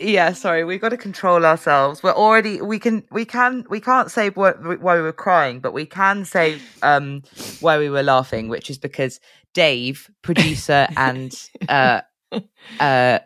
[0.00, 2.02] Yeah, sorry, we've got to control ourselves.
[2.02, 5.84] We're already we can we can we can't say why, we were crying, but we
[5.84, 7.22] can say um
[7.60, 9.20] why we were laughing, which is because
[9.52, 11.34] Dave, producer and
[11.68, 12.00] uh
[12.80, 13.18] uh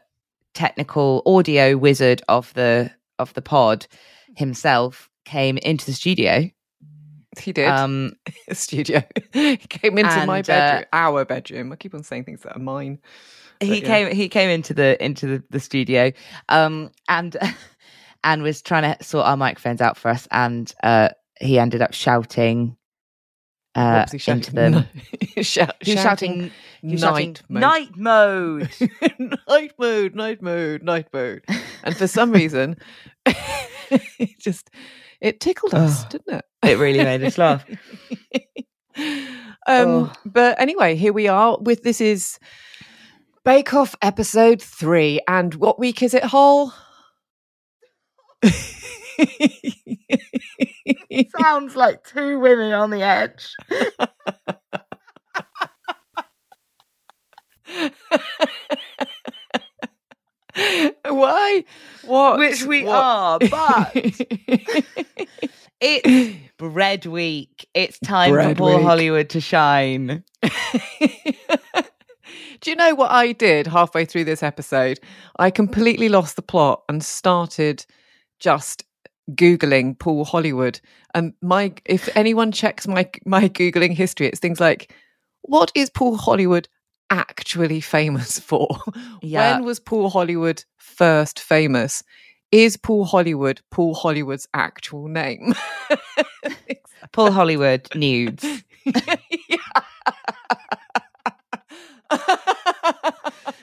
[0.54, 3.86] technical audio wizard of the of the pod
[4.36, 6.50] himself came into the studio.
[7.38, 7.68] He did.
[7.68, 8.14] Um
[8.52, 9.04] Studio.
[9.32, 11.70] he came into my and, bedroom, uh, our bedroom.
[11.70, 12.98] I keep on saying things that are mine.
[13.64, 13.86] He yeah.
[13.86, 16.12] came he came into the into the, the studio
[16.48, 17.36] um and
[18.24, 21.08] and was trying to sort our microphones out for us and uh
[21.40, 22.76] he ended up shouting
[23.74, 24.54] uh he into shouting?
[24.54, 24.86] them
[25.42, 26.50] Shout- he was shouting,
[26.82, 28.70] was shouting night night mode.
[29.18, 31.42] mode night mode, night mode, night mode.
[31.82, 32.76] And for some reason,
[33.26, 34.70] it just
[35.20, 36.08] it tickled us, Oh.
[36.10, 36.44] didn't it?
[36.62, 37.64] it really made us laugh
[38.96, 38.96] um,
[39.66, 40.12] Oh.
[40.24, 42.38] But anyway, here we are with this is
[43.44, 45.20] Bake Off episode three.
[45.28, 46.72] And what week is it, Hall?
[51.40, 53.54] sounds like two women on the edge
[61.08, 61.64] Why?
[62.04, 62.38] What?
[62.38, 62.94] Which we What?
[62.94, 63.92] are, but
[65.80, 68.84] it's bread week it's time Bread for paul week.
[68.86, 70.22] hollywood to shine
[72.60, 75.00] Do you know what I did halfway through this episode?
[75.38, 77.84] I completely lost the plot and started
[78.38, 78.84] just
[79.32, 80.80] googling Paul Hollywood.
[81.14, 84.92] And my if anyone checks my my googling history, it's things like
[85.42, 86.68] what is Paul Hollywood
[87.10, 88.68] actually famous for?
[89.22, 89.56] Yeah.
[89.56, 92.02] When was Paul Hollywood first famous?
[92.52, 95.54] Is Paul Hollywood Paul Hollywood's actual name?
[97.12, 98.44] paul hollywood nudes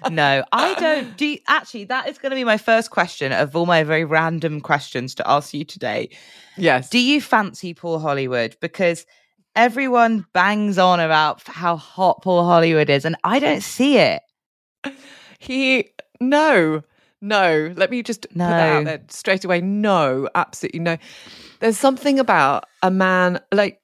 [0.10, 1.16] No, I don't.
[1.18, 4.06] Do you, actually, that is going to be my first question of all my very
[4.06, 6.10] random questions to ask you today.
[6.58, 6.90] yes.
[6.90, 8.56] Do you fancy Paul Hollywood?
[8.62, 9.06] Because
[9.56, 14.22] everyone bangs on about how hot Paul Hollywood is, and I don't see it.
[15.40, 16.84] He no,
[17.20, 17.74] no.
[17.76, 19.62] Let me just put that out there straight away.
[19.62, 20.98] No, absolutely no.
[21.60, 23.81] There's something about a man like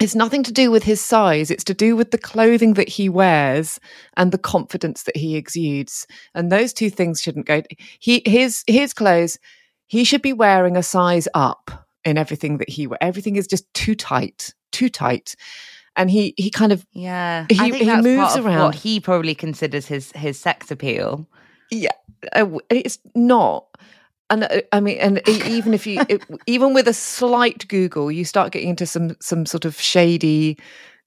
[0.00, 1.50] it's nothing to do with his size.
[1.50, 3.78] It's to do with the clothing that he wears
[4.16, 6.06] and the confidence that he exudes.
[6.34, 7.62] And those two things shouldn't go.
[7.98, 9.38] He his his clothes.
[9.86, 11.70] He should be wearing a size up
[12.04, 12.88] in everything that he.
[13.00, 15.34] Everything is just too tight, too tight.
[15.96, 18.64] And he he kind of Yeah, He- I think he moves around.
[18.64, 21.28] What he probably considers his his sex appeal.
[21.70, 21.90] yeah
[22.70, 23.66] it's not
[24.30, 28.24] and uh, i mean and even if you it, even with a slight google you
[28.24, 30.58] start getting into some some sort of shady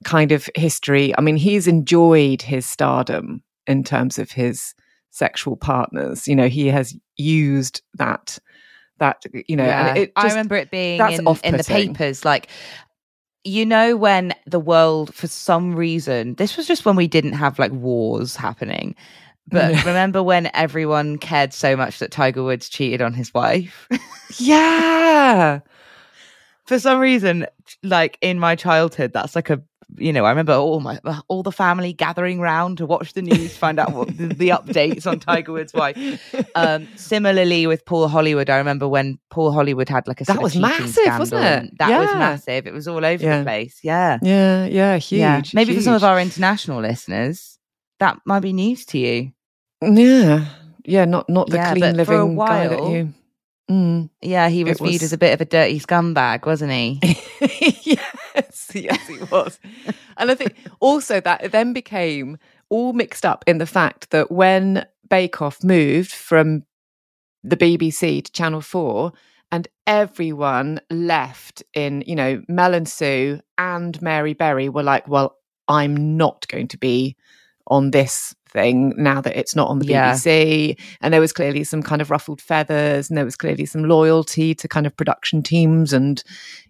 [0.04, 4.76] kind of history i mean he's enjoyed his stardom in terms of his
[5.10, 8.38] sexual partners you know he has used that
[9.00, 12.24] that you know and it I remember it being in, in the papers.
[12.24, 12.48] Like,
[13.44, 17.60] you know, when the world, for some reason, this was just when we didn't have
[17.60, 18.96] like wars happening.
[19.48, 23.88] But remember when everyone cared so much that Tiger Woods cheated on his wife?
[24.40, 25.60] yeah
[26.66, 27.46] for some reason,
[27.84, 29.62] like in my childhood, that's like a
[29.98, 33.56] you know, I remember all my all the family gathering round to watch the news,
[33.56, 36.34] find out what the, the updates on Tiger Woods' wife.
[36.56, 40.56] Um, similarly with Paul Hollywood, I remember when Paul Hollywood had like a That was
[40.56, 41.78] massive, wasn't it?
[41.78, 42.66] That was massive.
[42.66, 43.40] It was all over Yeah.
[43.40, 43.82] the place.
[43.84, 45.42] Yeah, yeah yeah huge yeah.
[45.54, 47.60] Maybe for some of our international listeners,
[48.00, 49.32] that might be news to you.
[49.86, 50.46] Yeah
[50.86, 53.14] yeah not not the Yeah, clean but for a living guy that you
[53.72, 54.10] Mm.
[54.22, 57.00] Yeah, he It was viewed was- as a bit of a dirty scumbag, wasn't he?
[57.84, 59.58] yes, yes, he was.
[60.18, 62.38] and I think also that it then became
[62.68, 66.64] all mixed up in the fact that when Bake Off moved from
[67.42, 69.14] the BBC to Channel 4,
[69.54, 75.38] and everyone left in, you know, Mel and Sue and Mary Berry were like, well,
[75.70, 77.16] I'm not going to be
[77.68, 80.14] on this thing now that it's not on the Yeah.
[80.14, 80.78] BBC.
[81.02, 84.54] And there was clearly some kind of ruffled feathers and there was clearly some loyalty
[84.56, 86.24] to kind of production teams and,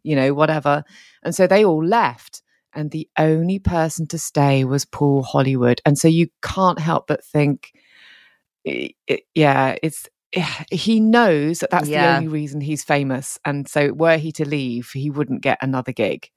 [0.04, 0.84] you know, whatever.
[1.24, 2.42] And so they all left.
[2.76, 5.80] And the only person to stay was Paul Hollywood.
[5.86, 7.72] And so you can't help but think,
[8.68, 10.08] i- i- yeah, it's,
[10.72, 12.14] he knows that that's Yeah.
[12.14, 13.38] the only reason he's famous.
[13.46, 16.30] And so were he to leave, he wouldn't get another gig.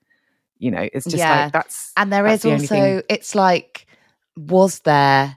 [0.59, 1.45] You know, it's just Yeah.
[1.45, 3.86] like that's And there That's is the also, it's like,
[4.37, 5.37] was there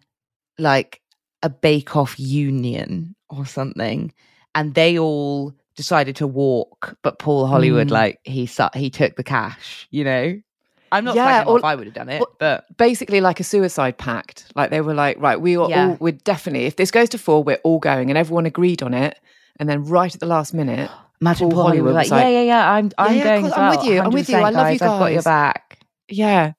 [0.57, 1.01] like
[1.43, 4.13] a Bake Off union or something?
[4.55, 7.91] And they all decided to walk, but Paul Hollywood, Mm.
[7.91, 10.39] like, he su- he took the cash, you know?
[10.91, 13.43] I'm not Yeah, or- if I would have done it, or- but basically like a
[13.43, 14.45] suicide pact.
[14.55, 15.89] Like they were like, right, we are Yeah.
[15.89, 18.09] all, we're definitely, if this goes to four, we're all going.
[18.09, 19.19] And everyone agreed on it.
[19.59, 20.89] And then right at the last minute,
[21.21, 23.45] imagine Paul Paul Hollywood Hollywood was like, like, yeah, yeah, yeah, I'm, I'm yeah, going
[23.45, 23.77] I'm well.
[23.77, 24.81] with you, I'm with you, I love you guys.
[24.81, 25.79] I've got your back.
[26.09, 26.53] yeah.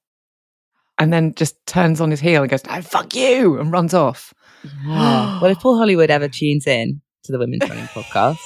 [1.00, 4.34] And then just turns on his heel and goes, no, fuck you, and runs off.
[4.86, 8.38] well, if Paul Hollywood ever tunes in to the Women's Running podcast,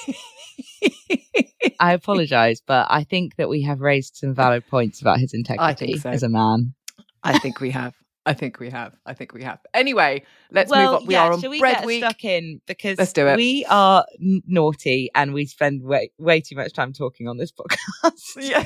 [1.81, 5.99] I apologize, but I think that we have raised some valid points about his integrity
[5.99, 6.11] so.
[6.11, 6.75] as a man.
[7.23, 7.95] I think we have.
[8.27, 8.95] I think we have.
[9.05, 9.59] I think we have.
[9.75, 11.06] Anyway, let's well, move on.
[11.06, 12.03] We yeah, are on we bread week.
[12.03, 13.37] stuck in because Let's do it.
[13.37, 17.53] we are naughty and we spend way way too much time talking on this
[18.03, 18.37] podcast.
[18.39, 18.65] Yeah.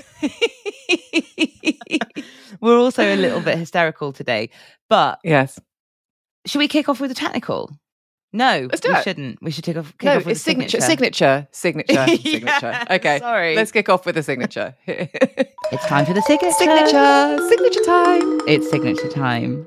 [2.61, 4.50] We're also a little bit hysterical today,
[4.88, 5.58] but yes.
[6.46, 7.70] should we kick off with a technical?
[8.31, 9.05] No, Let's do we it.
[9.05, 9.43] shouldn't.
[9.43, 9.96] We should take off.
[9.96, 12.61] Kick No, off with it's a signature, signature, signature, signature.
[12.62, 13.19] Yeah, Okay.
[13.20, 13.56] sorry.
[13.56, 14.75] Let's kick off with a signature.
[15.70, 16.55] It's time for the signature.
[16.56, 18.40] signature, signature time.
[18.46, 19.67] It's signature time.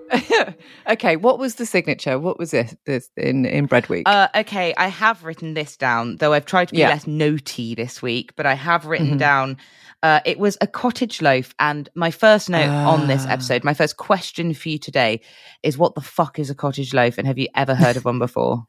[0.90, 2.18] okay, what was the signature?
[2.18, 4.08] What was it this in in bread week?
[4.10, 6.90] Uh, okay, I have written this down, though I've tried to be Yeah.
[6.90, 9.20] less notey this week, but I have written Mhm.
[9.20, 9.58] down.
[10.04, 13.34] Uh, it was a cottage loaf, and my first note on this Ah.
[13.34, 15.22] episode, my first question for you today
[15.62, 18.18] is: What the fuck is a cottage loaf, and have you ever heard of one
[18.20, 18.66] before?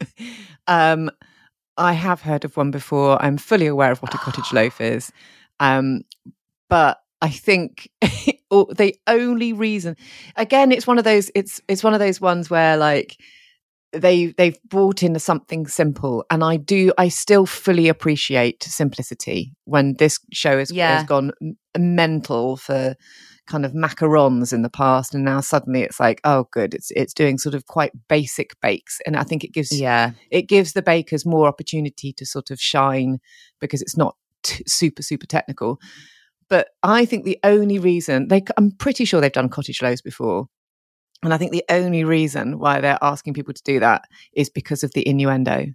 [0.66, 1.10] um,
[1.78, 3.20] I have heard of one before.
[3.22, 5.10] I'm fully aware of what a cottage loaf is,
[5.58, 6.02] um,
[6.68, 7.88] but I think
[8.50, 9.96] the only reason,
[10.36, 11.30] again, it's one of those.
[11.34, 13.16] It's it's one of those ones where like
[13.94, 19.94] they they've brought in something simple, and I do I still fully appreciate simplicity when
[19.98, 20.98] this show has, Yeah.
[20.98, 21.32] has gone
[21.78, 22.94] mental for
[23.46, 27.12] kind of macarons in the past and now suddenly it's like oh good it's it's
[27.12, 30.80] doing sort of quite basic bakes and i think it gives yeah, it gives the
[30.80, 33.18] bakers more opportunity to sort of shine
[33.60, 35.78] because it's not t- super super technical.
[36.48, 40.46] But i think the only reason they i'm pretty sure they've done cottage loaves before
[41.24, 44.04] and i think the only reason why they're asking people to do that
[44.34, 45.66] is because of the innuendo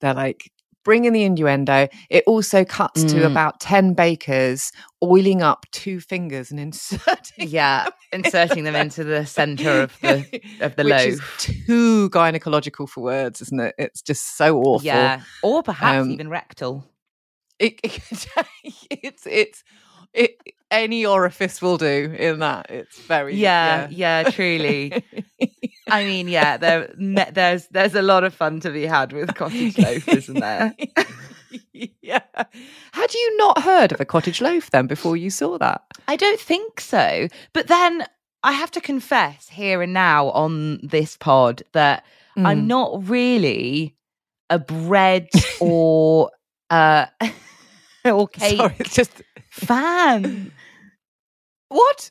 [0.00, 0.50] they're like
[0.84, 3.26] bring in the innuendo it also cuts to Mm.
[3.26, 4.70] about 10 bakers
[5.02, 10.24] oiling up two fingers and inserting yeah, inserting them into the center of the
[10.60, 11.06] of the which loaf.
[11.06, 16.12] is too gynecological for words isn't it it's just so awful yeah, or perhaps Um,
[16.12, 16.84] even rectal.
[17.58, 19.64] it, it's it's
[20.12, 20.36] it
[20.70, 25.04] any orifice will do in that it's very Yeah, yeah, truly.
[25.88, 29.78] I mean, yeah, there, there's there's a lot of fun to be had with cottage
[29.78, 30.74] loaf, isn't there?
[32.02, 32.20] yeah
[32.92, 36.40] had you not heard of a cottage loaf then before you saw that I don't
[36.40, 37.28] think so.
[37.52, 38.04] But then
[38.42, 42.04] I have to confess here and now on this pod that
[42.36, 42.66] I'm Mm.
[42.66, 43.96] not really
[44.50, 45.28] a bread
[45.60, 46.30] or
[46.70, 47.06] uh
[48.04, 50.52] or cake sorry just fan.
[51.68, 52.10] What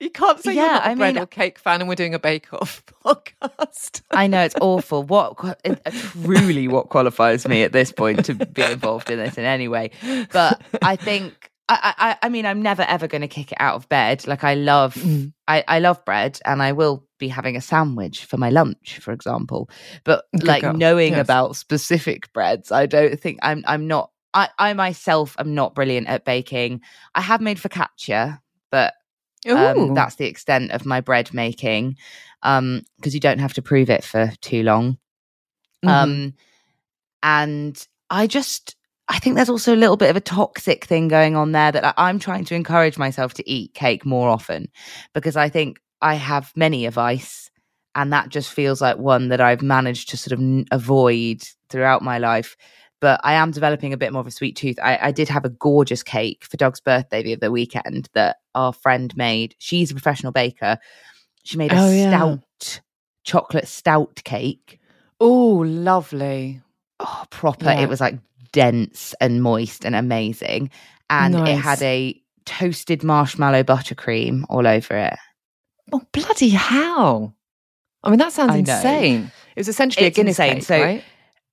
[0.00, 1.94] you can't say you're Yeah, not a I bread mean- or cake fan and we're
[1.94, 5.02] doing a bake off podcast I know it's awful.
[5.04, 9.44] What uh, truly what qualifies me at this point to be involved in this in
[9.44, 9.90] any way?
[10.32, 13.76] But I think I I, I mean I'm never ever going to kick it out
[13.76, 14.26] of bed.
[14.26, 15.32] Like I love Mm.
[15.48, 19.12] I I love bread and I will be having a sandwich for my lunch, for
[19.12, 19.70] example.
[20.04, 20.74] But Good like girl.
[20.74, 21.20] knowing Yes.
[21.22, 24.10] about specific breads, I don't think I'm I'm not.
[24.36, 26.80] I, I myself am not brilliant at baking.
[27.14, 28.40] I have made focaccia,
[28.74, 28.94] but
[29.56, 31.96] um, that's the extent of my bread making
[32.42, 34.98] because you don't have to prove it for too long.
[35.84, 35.88] Mhm.
[35.90, 36.34] Um,
[37.22, 38.74] and I just,
[39.08, 41.94] I think there's also a little bit of a toxic thing going on there that
[41.96, 44.66] I'm trying to encourage myself to eat cake more often
[45.12, 47.48] because I think I have many a vice.
[47.94, 52.18] And that just feels like one that I've managed to sort of avoid throughout my
[52.18, 52.56] life.
[53.04, 54.78] But I am developing a bit more of a sweet tooth.
[54.82, 58.72] I, I did have a gorgeous cake for Dog's birthday the other weekend that our
[58.72, 59.54] friend made.
[59.58, 60.78] She's a professional baker.
[61.44, 62.08] She made a Oh, yeah.
[62.08, 62.80] stout,
[63.24, 64.80] chocolate stout cake
[65.20, 66.62] oh lovely
[67.00, 67.66] oh, proper.
[67.66, 67.80] Yeah.
[67.80, 68.18] It was like
[68.52, 70.70] dense and moist and amazing.
[71.10, 75.14] And it had a toasted marshmallow buttercream all over it.
[75.92, 77.34] Oh bloody hell!
[78.02, 79.30] I mean, that sounds insane.
[79.56, 80.54] It was essentially It's a Guinness insane.
[80.54, 81.04] cake, So- right?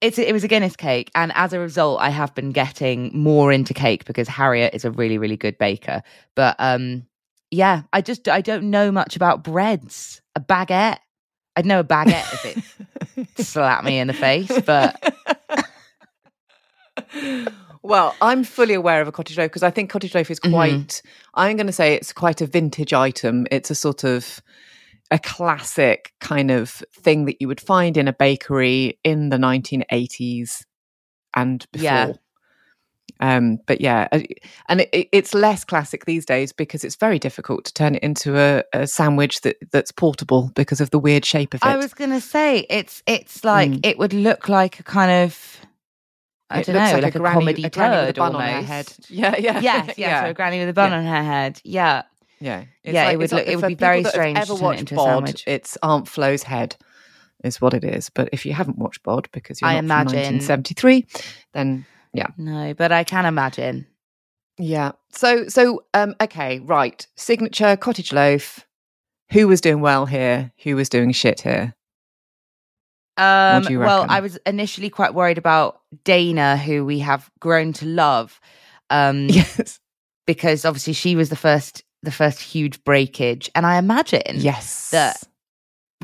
[0.01, 3.51] It's it was a Guinness cake, and as a result, I have been getting more
[3.51, 6.01] into cake because Harriet is a really really good baker.
[6.35, 7.05] But um,
[7.51, 10.21] yeah, I just I don't know much about breads.
[10.35, 10.97] A baguette,
[11.55, 15.13] I'd know a baguette if it slapped me in the face, but
[17.83, 20.51] well, I'm fully aware of a cottage loaf because I think cottage loaf is Mhm.
[20.51, 21.01] quite.
[21.35, 23.47] I'm going to say it's quite a vintage item.
[23.51, 24.41] It's a sort of
[25.11, 30.63] a classic kind of thing that you would find in a bakery in the 1980s
[31.35, 31.83] and before.
[31.85, 32.13] Yeah.
[33.19, 34.21] Um, but yeah, uh,
[34.67, 38.01] and it, it- it's less classic these days because it's very difficult to turn it
[38.03, 41.65] into a, a sandwich that that's portable because of the weird shape of it.
[41.67, 43.85] I was gonna say it's it's like Mm.
[43.85, 45.57] it would look like a kind of
[46.49, 48.49] I It don't know, like, a, granny, comedy a granny with a bun almost.
[48.49, 48.93] on her head.
[49.07, 50.97] Yeah, yeah, Yes, yes, so a granny with a bun Yeah.
[50.97, 51.61] on her head.
[51.63, 52.01] Yeah,
[52.41, 54.55] Yeah, Yeah, it would it's look- it would be very people that have strange Ever
[54.55, 55.41] watched Bod?
[55.47, 56.75] It's Aunt Flo's head,
[57.43, 58.09] is what it is.
[58.09, 61.05] But if you haven't watched Bod because you're I not imagine- from 1973,
[61.53, 63.85] then yeah, no, but I can imagine.
[64.57, 64.91] yeah.
[65.13, 67.05] So so um okay, right.
[67.15, 68.65] Signature cottage loaf.
[69.31, 70.51] Who was doing well here?
[70.63, 71.73] Who was doing shit here?
[73.17, 74.05] Um, well.
[74.09, 78.39] I was initially quite worried about Dana, who we have grown to love,
[78.89, 79.79] um, Yes.
[80.25, 84.89] because obviously she was the first the first huge breakage, and I imagine Yes.
[84.91, 85.23] that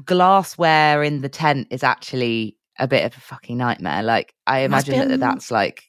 [0.05, 4.03] glassware in the tent is actually a bit of a fucking nightmare.
[4.03, 5.83] Like I imagine that that's like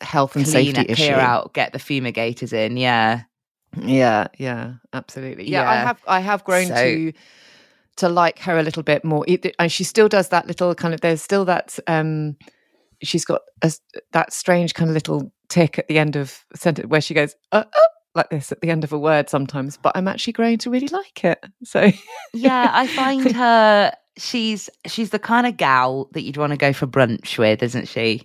[0.00, 2.76] health and clean safety it, clear out, get the fumigators in.
[2.76, 3.22] Yeah,
[3.76, 5.48] Yeah, yeah, absolutely.
[5.48, 7.12] Yeah, I have I have grown So- to
[7.96, 9.24] to like her a little bit more.
[9.58, 12.36] And she still does that little kind of there's still that um
[13.02, 13.72] she's got a,
[14.12, 17.64] that strange kind of little tick at the end of sentence where she goes uh,
[17.64, 17.80] uh,
[18.18, 20.88] like this at the end of a word sometimes, but I'm actually growing to really
[20.88, 21.42] like it.
[21.64, 21.90] So
[22.34, 22.70] yeah.
[22.74, 23.92] I find her.
[24.18, 27.88] She's she's the kind of gal that you'd want to go for brunch with, isn't
[27.88, 28.24] she?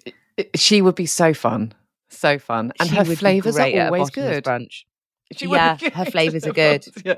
[0.55, 1.73] she would be so fun.
[2.09, 2.71] So fun.
[2.79, 4.43] And She her flavors are great at a always good.
[4.43, 4.83] Brunch.
[5.31, 6.85] She would Yeah, her flavours are good.
[7.05, 7.15] Yeah.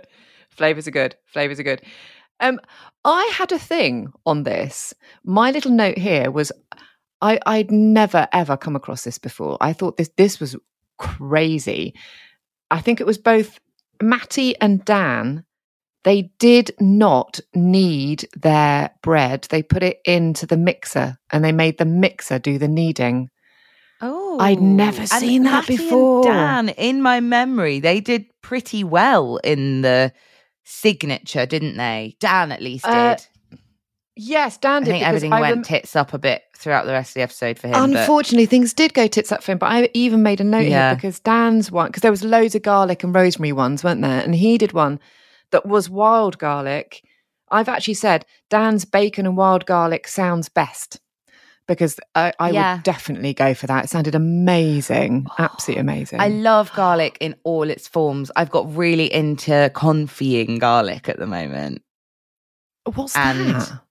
[0.49, 1.15] Flavors are good.
[1.25, 1.81] Flavors are good.
[2.39, 2.59] Um,
[3.03, 4.93] I had a thing on this.
[5.23, 6.51] My little note here was
[7.21, 9.57] I, I'd never ever come across this before.
[9.61, 10.55] I thought this this was
[10.97, 11.93] crazy.
[12.75, 13.57] I think it was both
[14.01, 15.45] Matty and Dan.
[16.03, 19.47] They did not knead their bread.
[19.49, 23.29] They put it into the mixer and they made the mixer do the kneading.
[24.01, 26.23] Oh, I'd never And seen that Matty before.
[26.25, 30.11] Dan, in my memory, they did pretty well in the
[30.65, 32.17] signature, didn't they?
[32.19, 33.25] Dan at least Uh, did.
[34.17, 37.09] Yes, Dan I think everything I went rem- tits up a bit throughout the rest
[37.11, 37.73] of the episode for him.
[37.73, 40.67] but- Unfortunately, things did go tits up for him, but I even made a note
[40.67, 40.89] Yeah.
[40.89, 44.21] here because Dan's one, because there was loads of garlic and rosemary ones, weren't there?
[44.21, 44.99] And he did one
[45.51, 47.01] that was wild garlic.
[47.51, 50.99] I've actually said Dan's bacon and wild garlic sounds best
[51.67, 52.75] because I, I Yeah.
[52.75, 53.83] would definitely go for that.
[53.85, 56.21] It sounded amazing, oh, absolutely amazing.
[56.21, 58.31] I love garlic in all its forms.
[58.37, 61.81] I've got really into confying garlic at the moment.
[62.93, 63.81] What's and- that?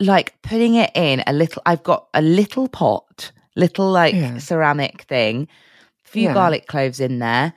[0.00, 4.38] Like putting it in a little, I've got a little pot, little like Yeah.
[4.38, 5.48] ceramic thing,
[6.04, 6.34] few Yeah.
[6.34, 7.52] garlic cloves in there,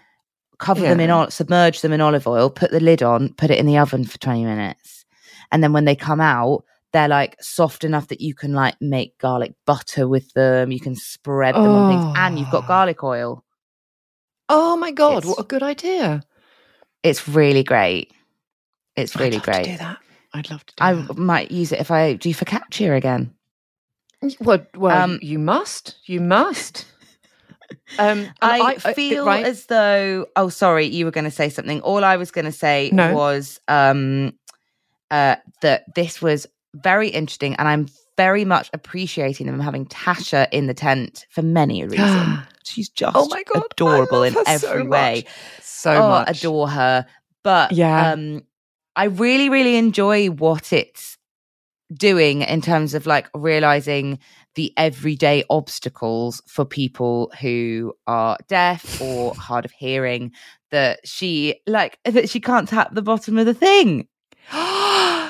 [0.58, 1.22] cover them in, Yeah.
[1.26, 4.06] ol- submerge them in olive oil, put the lid on, put it in the oven
[4.06, 5.06] for 20 minutes.
[5.52, 9.18] And then when they come out, they're like soft enough that you can like make
[9.20, 10.72] garlic butter with them.
[10.72, 12.68] You can spread them on things, and you've got Oh.
[12.68, 13.44] garlic oil.
[14.50, 15.20] Oh my god!
[15.20, 16.22] It's- What a good idea!
[17.04, 18.12] It's really great.
[18.98, 19.64] It's really great.
[19.66, 20.00] do that.
[20.34, 21.18] I'd love to do I that.
[21.18, 23.34] might use it if I do for focaccia again.
[24.40, 25.96] Well, well, Um, you must.
[26.06, 26.86] You must.
[28.00, 29.46] Um, and I, uh, feel right?
[29.46, 30.26] as though.
[30.36, 31.82] Oh, sorry, you were going to say something.
[31.82, 33.14] All I was going to say No.
[33.14, 34.32] was um,
[35.12, 40.68] uh, that this was very interesting, and I'm very much appreciating them having Tasha in
[40.68, 42.38] the tent for many a reason.
[42.64, 45.26] She's just Oh my God, adorable in her so every way.
[45.60, 46.40] so oh, much.
[46.42, 47.06] adore her.
[47.44, 48.14] But Yeah.
[48.14, 48.44] um,
[48.96, 51.18] I really, really enjoy what it's
[51.94, 54.20] doing in terms of like realizing
[54.56, 60.32] the everyday obstacles for people who are deaf or hard of hearing
[60.72, 64.08] that she like that she can't tap the bottom of the thing.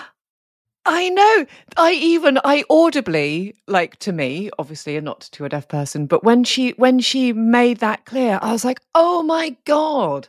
[0.84, 1.46] I know.
[1.78, 6.24] I even I audibly like to me, obviously, and not to a deaf person, but
[6.24, 10.28] when she when she made that clear, I was like, oh my god,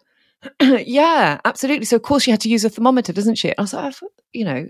[0.61, 1.85] yeah, absolutely.
[1.85, 3.49] So of course she had to use a thermometer, doesn't she?
[3.51, 3.95] And I was like,
[4.33, 4.67] you know,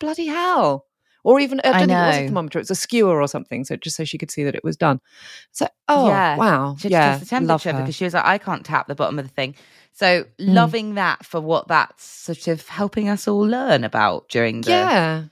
[0.00, 0.86] bloody hell,
[1.24, 2.26] or even I I don't think it was a know.
[2.28, 3.64] thermometer; it was a skewer or something.
[3.64, 5.00] So just so she could see that it was done.
[5.52, 6.36] So oh Yeah.
[6.36, 9.18] wow, She had yeah, the temperature because she was like, I can't tap the bottom
[9.18, 9.54] of the thing.
[9.92, 14.70] So loving that for what that's sort of helping us all learn about during the
[14.70, 15.24] yeah,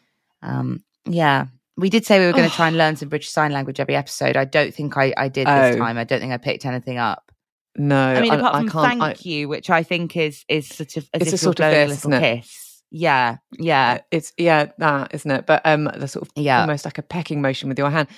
[0.42, 1.46] um yeah.
[1.76, 2.56] We did say we were going to Oh.
[2.56, 4.36] try and learn some British Sign Language every episode.
[4.36, 5.78] I don't think I, I did this Oh.
[5.78, 5.96] time.
[5.96, 7.29] I don't think I picked anything up.
[7.76, 8.86] No, I mean, apart I from can't.
[9.00, 11.60] thank I- you, which I think is is sort of as It's if a sort
[11.60, 12.82] of blowing a little kiss.
[12.92, 15.46] Yeah, yeah, it's yeah, that isn't it?
[15.46, 16.60] But um, the sort of yeah.
[16.60, 18.08] almost like a pecking motion with your hand.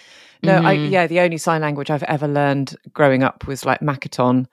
[0.43, 0.91] No, I, Mhm.
[0.91, 4.47] yeah, the only sign language I've ever learned growing up was like Makaton,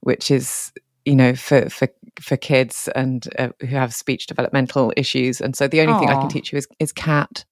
[0.00, 0.72] which is
[1.04, 1.88] you know for for
[2.20, 6.14] for kids and uh, who have speech developmental issues, and so the only thing I
[6.20, 7.44] can teach you is is cat.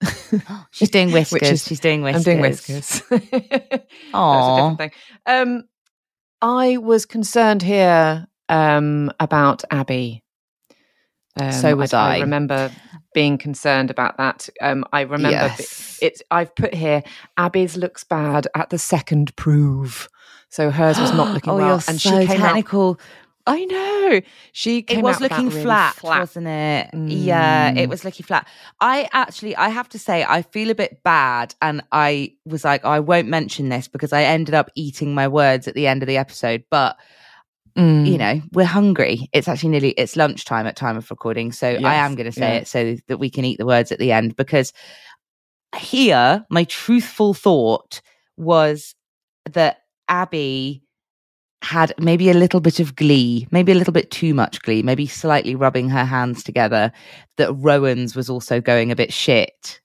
[0.70, 1.42] She's doing whiskers.
[1.50, 2.26] is- She's doing whiskers.
[2.26, 3.02] I'm doing whiskers.
[3.10, 3.18] Oh.
[3.20, 4.90] That's a different thing.
[5.26, 5.64] Um,
[6.42, 10.22] I was concerned here um, about Abby.
[11.40, 12.18] Um, So was I.
[12.18, 12.70] remember
[13.14, 14.48] being concerned about that.
[14.60, 15.98] Um, I remember Yes.
[16.02, 16.22] it's.
[16.30, 17.02] I've put here.
[17.38, 20.08] Abby's looks bad at the second prove,
[20.50, 22.56] so hers was not looking oh, well, and so she came out.
[23.46, 24.20] I know
[24.52, 26.18] she came it was out with that looking really flat, flat.
[26.20, 26.90] wasn't it?
[26.94, 27.88] Yeah, it Mm.
[27.88, 28.46] was looking flat.
[28.80, 32.84] I actually, I have to say, I feel a bit bad, and I was like,
[32.84, 36.06] I won't mention this because I ended up eating my words at the end of
[36.06, 36.64] the episode.
[36.70, 36.96] But
[37.76, 38.06] Mm.
[38.06, 39.30] you know, we're hungry.
[39.32, 42.52] It's actually nearly it's lunchtime at time of recording, so I am going to say
[42.56, 42.60] yeah.
[42.60, 44.74] it so that we can eat the words at the end because
[45.78, 48.02] here my truthful thought
[48.36, 48.94] was
[49.52, 50.82] that Abby
[51.62, 55.06] had maybe a little bit of glee, maybe a little bit too much glee, maybe
[55.06, 56.92] slightly rubbing her hands together.
[57.36, 59.81] That Rowan's was also going a bit shit.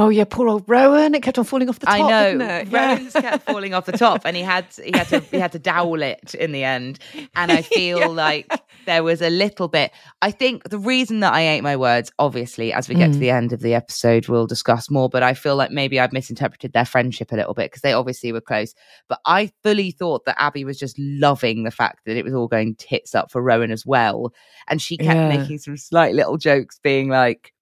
[0.00, 1.12] Oh yeah, poor old Rowan.
[1.16, 1.94] It kept on falling off the top.
[1.96, 2.68] I know it?
[2.68, 2.94] Yeah.
[2.94, 5.58] Rowan's kept falling off the top, and he had he had to he had to
[5.58, 7.00] dowel it in the end.
[7.34, 8.06] And I feel Yeah.
[8.06, 8.46] like
[8.86, 9.90] there was a little bit.
[10.22, 13.20] I think the reason that I ate my words, obviously, as we get to Mm.
[13.20, 15.08] the end of the episode, we'll discuss more.
[15.08, 18.30] But I feel like maybe I've misinterpreted their friendship a little bit because they obviously
[18.30, 18.74] were close.
[19.08, 22.46] But I fully thought that Abby was just loving the fact that it was all
[22.46, 24.32] going tits up for Rowan as well,
[24.68, 25.36] and she kept Yeah.
[25.36, 27.52] making some slight little jokes, being like.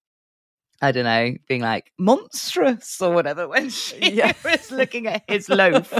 [0.81, 4.33] I don't know, being like monstrous or whatever when she Yeah.
[4.43, 5.91] was looking at his loaf.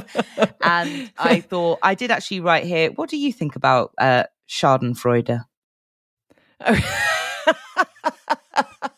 [0.61, 5.43] And I thought, I did actually write here, what do you think about uh, Schadenfreude?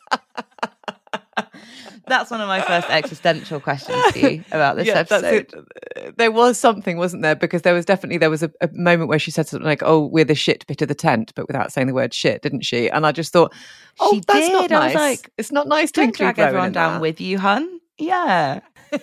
[2.09, 5.53] That's one of my first existential questions to you about this Yeah, that's episode.
[5.95, 6.17] it.
[6.17, 7.35] There was something, wasn't there?
[7.35, 10.05] Because there was definitely there was a, a moment where she said something like, "Oh,
[10.07, 12.89] we're the shit bit of the tent," but without saying the word "shit," didn't she?
[12.89, 13.53] And I just thought,
[13.99, 14.71] "Oh, She that's not did.
[14.73, 15.19] I was nice.
[15.23, 17.01] like, it's not nice to drag everyone down that.
[17.01, 17.79] with you, hun.
[17.97, 18.59] Yeah.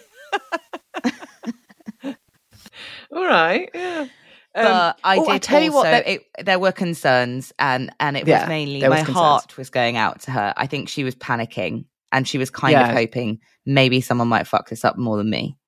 [3.12, 4.06] All right, yeah.
[4.54, 7.52] Um, but I oh, did I tell you what, also- that- it, there were concerns
[7.58, 9.16] and and it was Yeah, mainly was my concerns.
[9.18, 10.54] heart was going out to her.
[10.56, 11.84] I think she was panicking
[12.16, 15.58] and she was kind of hoping maybe someone might fuck this up more than me.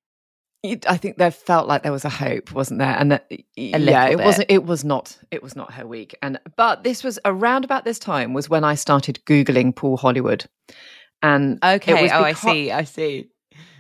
[0.65, 2.97] I think there felt like there was a hope, wasn't there?
[2.99, 4.25] And that, yeah, it bit.
[4.25, 4.51] wasn't.
[4.51, 5.17] It was not.
[5.31, 6.17] It was not her week.
[6.23, 10.47] And but this was around about this time was when I started googling Paul Hollywood,
[11.23, 12.11] and Okay.
[12.11, 12.73] oh, I see.
[12.73, 13.29] I see.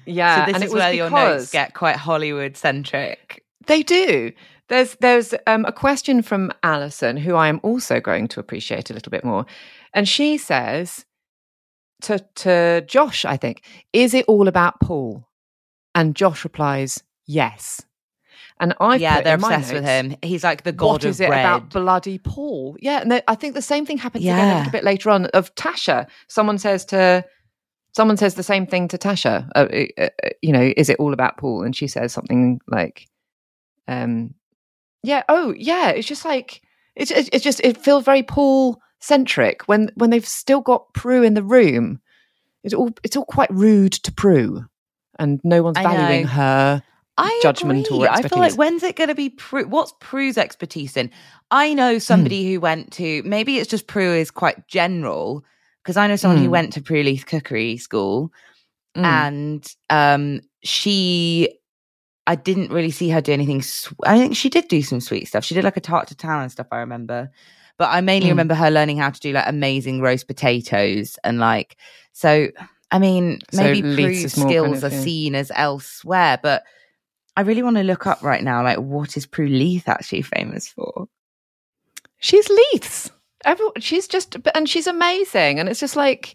[0.05, 3.43] yeah, so this and is where your notes get quite Hollywood centric.
[3.67, 4.31] They do.
[4.69, 8.95] There's there's um, a question from Alison, who I am also going to appreciate a
[8.95, 9.47] little bit more,
[9.95, 11.07] and she says
[12.03, 15.27] to to Josh, I think, is it all about Paul?
[15.95, 17.83] And Josh replies, yes.
[18.61, 20.17] And I yeah, they're obsessed with him.
[20.23, 21.45] He's like the god what of is it bread.
[21.45, 22.77] about bloody Paul?
[22.81, 25.55] Yeah, and I think the same thing happens again a little bit later on of
[25.55, 26.09] Tasha.
[26.29, 27.25] Someone says to
[27.95, 29.49] someone says the same thing to Tasha.
[29.55, 29.67] Uh,
[29.99, 31.63] uh, uh, you know, is it all about Paul?
[31.63, 33.07] And she says something like,
[33.87, 34.35] um,
[35.05, 36.61] "Yeah, oh yeah." It's just like
[36.97, 41.35] it's it's just it feels very Paul centric when when they've still got Prue in
[41.35, 42.01] the room.
[42.65, 44.65] It's all it's all quite rude to Prue,
[45.19, 46.83] and no one's valuing her.
[47.17, 48.09] I judgment or agree.
[48.09, 49.67] I feel like when's it going to be Prue?
[49.67, 51.11] What's Prue's expertise in?
[51.51, 51.77] I Hmm.
[51.77, 55.45] know somebody who went to maybe it's just Prue is quite general
[55.83, 56.53] because I know someone who Mm.
[56.53, 58.33] went to Prue Leith Cookery School
[58.97, 59.05] Mm.
[59.05, 61.49] and um she
[62.27, 63.63] I didn't really see her do anything.
[63.63, 65.45] Sw- I think she did do some sweet stuff.
[65.45, 66.67] She did like a tart to town and stuff.
[66.71, 67.31] I remember,
[67.79, 68.33] but I mainly Mm.
[68.33, 71.77] remember her learning how to do like amazing roast potatoes and like
[72.13, 72.49] so.
[72.91, 76.65] I mean, So maybe Prue's more kind skills of, are seen as elsewhere, but
[77.37, 80.69] I really want to look up right now, like what is Prue Leith actually famous
[80.69, 81.07] for?
[82.19, 83.11] she's Leith's.
[83.45, 85.61] Everyone, she's just, and she's amazing.
[85.61, 86.35] And it's just like,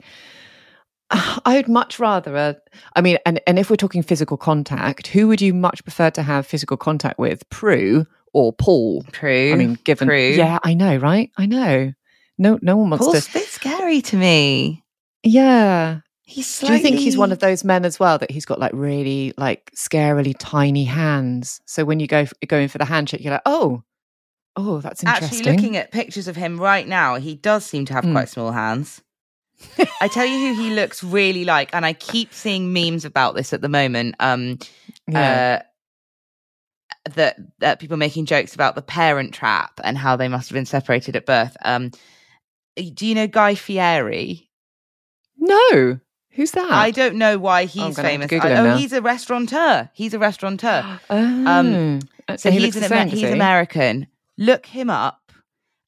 [1.10, 2.54] I would much rather, uh,
[2.96, 6.22] I mean, and, and if we're talking physical contact, who would you much prefer to
[6.24, 9.04] have physical contact with, Prue or Paul?
[9.12, 9.54] Prue.
[9.54, 10.18] I mean, given, Prue.
[10.32, 11.32] yeah, I know, right?
[11.38, 11.94] I know.
[12.38, 13.32] No, no one wants Paul's to.
[13.32, 14.84] a bit scary to me.
[15.24, 18.58] Yeah, He's Do you think he's one of those men as well that he's got
[18.60, 21.62] like really like scarily tiny hands?
[21.66, 23.84] So when you go go in for the handshake, you're like, oh,
[24.56, 25.40] oh, that's interesting.
[25.40, 28.14] Actually, looking at pictures of him right now, he does seem to have Mm.
[28.14, 29.02] quite small hands.
[30.02, 33.54] I tell you who he looks really like, and I keep seeing memes about this
[33.54, 34.16] at the moment.
[34.20, 34.60] Um,
[35.08, 35.60] yeah.
[35.62, 35.66] uh,
[37.16, 40.66] that that people making jokes about the parent trap and how they must have been
[40.66, 41.56] separated at birth.
[41.66, 41.92] Um,
[42.94, 44.50] do you know Guy Fieri?
[45.38, 46.00] no,
[46.32, 46.72] who's that?
[46.72, 48.32] I don't know why he's to famous.
[48.32, 48.78] I- oh, now.
[48.78, 49.90] he's a restaurateur.
[49.94, 51.00] He's a restaurateur.
[51.10, 52.00] oh.
[52.38, 53.34] So he he's an same, he's he?
[53.34, 54.08] American.
[54.38, 55.32] Look him up,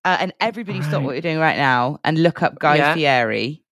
[0.04, 1.04] uh, and everybody stop Right.
[1.04, 2.94] what you're doing right now and look up Guy Yeah.
[2.94, 3.64] Fieri.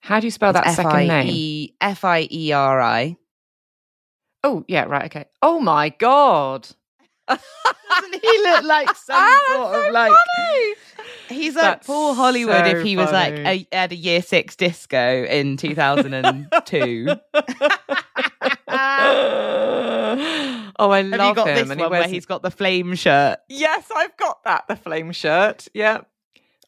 [0.00, 1.68] How do you spell that It's second name?
[1.80, 3.16] F I E R I.
[4.42, 5.26] Oh, yeah, right, okay.
[5.42, 6.68] Oh my god.
[7.28, 10.12] Doesn't he look like some Ah, sort that's of so like?
[10.36, 10.74] funny.
[11.28, 14.54] He's like That's Paul Hollywood so if he was like a, at a year six
[14.56, 17.06] disco in 2002.
[20.78, 21.54] oh, I Have love you got him.
[21.54, 23.38] this and one he where he's got the flame shirt?
[23.48, 24.68] Yes, I've got that.
[24.68, 25.68] The flame shirt.
[25.74, 26.02] Yeah.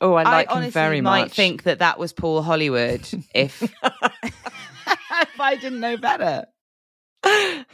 [0.00, 1.32] Oh, I like honestly him very might much.
[1.32, 3.00] think that that was Paul Hollywood
[3.34, 6.46] if if I didn't know better.
[7.22, 7.64] That's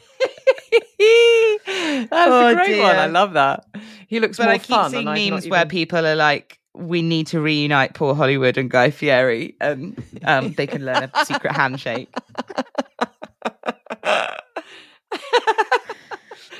[2.12, 2.96] Oh, a great one.
[2.96, 3.66] I love that.
[4.08, 4.90] He looks But more I keep fun.
[4.90, 8.14] seeing and I'm not memes where even- people are like, "We need to reunite Paul
[8.14, 12.08] Hollywood and Guy Fieri, and um, they can learn a secret handshake."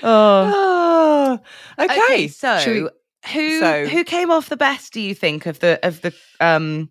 [0.07, 1.39] Oh,
[1.79, 1.99] Oh, okay.
[2.03, 2.29] okay.
[2.29, 2.89] So, we-
[3.33, 4.93] who so- who came off the best?
[4.93, 6.91] Do you think of the of the um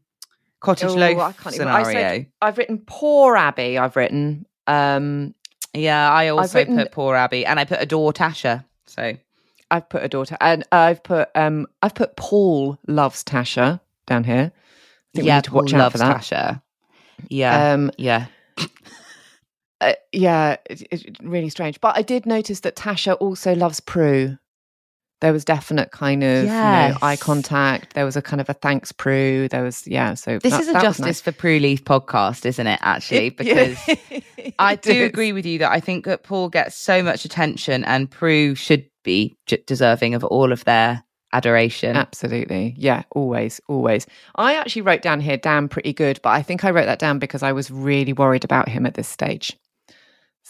[0.60, 2.08] cottage Oh, loaf I can't even- I scenario?
[2.10, 3.78] said- I've written poor Abby.
[3.78, 4.46] I've written.
[4.66, 5.36] Um,
[5.74, 8.66] yeah, I also written- put poor Abby, and I put adore Tasha.
[8.86, 9.14] So
[9.72, 14.52] I've put a daughter, and I've put um, I've put Paul loves Tasha down here.
[14.54, 16.18] I think we yeah, need to watch Paul out for that.
[16.22, 16.62] Tasha.
[17.30, 18.26] Yeah, Um, yeah.
[19.82, 21.80] uh, yeah, it, it's really strange.
[21.82, 24.38] But I did notice that Tasha also loves Prue.
[25.24, 27.94] There was definite kind of you know, eye contact.
[27.94, 29.48] There was a kind of a thanks Prue.
[29.48, 30.16] There was yeah.
[30.16, 31.22] So This that- is a Justice nice.
[31.22, 32.80] for Prue Leith podcast, isn't it?
[32.84, 33.64] Actually, It- yeah.
[34.04, 35.10] because I do is.
[35.10, 38.86] agree with you that I think that Paul gets so much attention, and Prue should
[39.04, 41.96] be deserving of all of their adoration.
[41.96, 42.76] Absolutely.
[42.78, 44.06] Yeah, always, always.
[44.36, 47.18] I actually wrote down here Dan pretty good, but I think I wrote that down
[47.20, 49.58] because I was really worried about him at this stage.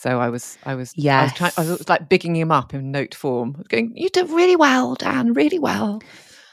[0.03, 2.73] So I was I was yeah, I was trying I was like bigging him up
[2.73, 3.63] in note form.
[3.69, 6.01] Going, You did really well, Dan, really well.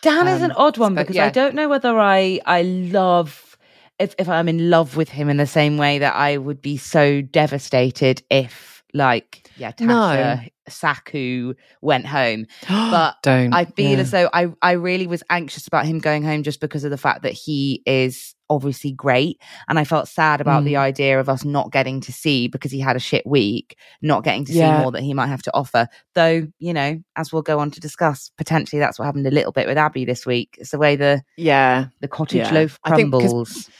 [0.02, 3.58] Dan is an Um, odd one because I don't know whether I I love
[3.98, 6.76] if if I'm in love with him in the same way that I would be
[6.76, 9.86] so devastated if like yeah No.
[9.94, 12.46] Tasha Saku went home.
[12.68, 13.98] But don't I feel yeah.
[13.98, 16.96] as though I I really was anxious about him going home just because of the
[16.98, 20.78] fact that he is obviously great and I felt sad about the Mm.
[20.78, 24.44] idea of us not getting to see because he had a shit week not getting
[24.46, 24.76] to Yeah.
[24.78, 27.70] see more that he might have to offer though you know as we'll go on
[27.72, 30.78] to discuss potentially that's what happened a little bit with Abby this week it's the
[30.78, 31.86] way the Yeah.
[32.00, 32.52] the cottage Yeah.
[32.52, 33.70] loaf I think 'cause- crumbles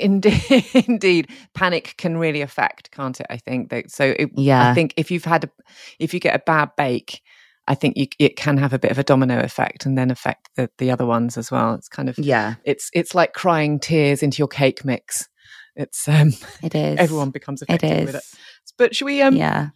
[0.00, 3.26] Indeed, indeed, panic can really affect, can't it?
[3.30, 3.90] I think that.
[3.90, 4.70] So, it, Yeah.
[4.70, 5.50] I think if you've had, a,
[5.98, 7.22] if you get a bad bake,
[7.68, 10.48] I think you, it can have a bit of a domino effect, and then affect
[10.56, 11.74] the the other ones as well.
[11.74, 15.28] It's kind of, yeah it's it's like crying tears into your cake mix.
[15.76, 16.32] It's um,
[16.62, 18.24] it is everyone becomes affected is with it.
[18.76, 19.68] But should we um, yeah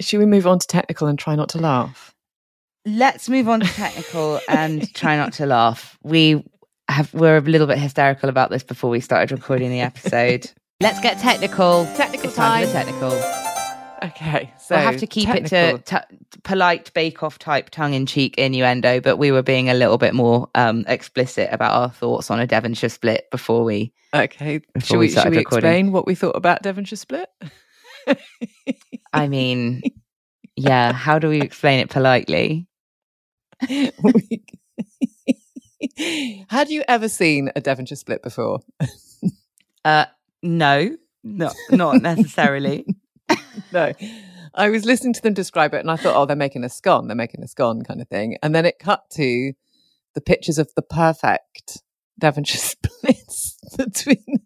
[0.00, 2.14] should we move on to technical and try not to laugh?
[2.86, 5.98] let's move on to technical and try not to laugh.
[6.02, 6.44] We
[6.90, 10.50] have we're a little bit hysterical about this before we started recording the episode.
[10.80, 11.84] let's get technical.
[11.96, 12.86] Technical It's time for the time.
[12.86, 13.22] technical.
[14.02, 15.76] Okay, so we'll have to keep technical.
[15.76, 19.68] it to t- polite bake off type tongue in cheek innuendo, but we were being
[19.68, 23.92] a little bit more um, explicit about our thoughts on a Devonshire split before we.
[24.14, 25.68] Okay, before should we we, should we recording.
[25.68, 27.28] explain what we thought about Devonshire Split?
[29.12, 29.82] I mean,
[30.56, 32.66] yeah, how do we explain it politely?
[36.48, 38.60] Had you ever seen a Devonshire split before?
[39.82, 40.04] Uh,
[40.42, 42.84] no, not not necessarily.
[43.72, 43.92] no.
[44.54, 47.06] I was listening to them describe it and I thought, oh, they're making a scone.
[47.06, 48.36] They're making a scone kind of thing.
[48.42, 49.52] And then it cut to
[50.14, 51.82] the pictures of the perfect
[52.18, 54.44] Devonshire splits between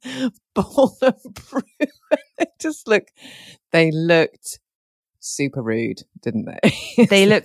[0.55, 1.63] Paul and Prue.
[2.39, 3.09] they just look,
[3.73, 4.61] they looked
[5.21, 7.07] super rude, didn't they?
[7.07, 7.45] they look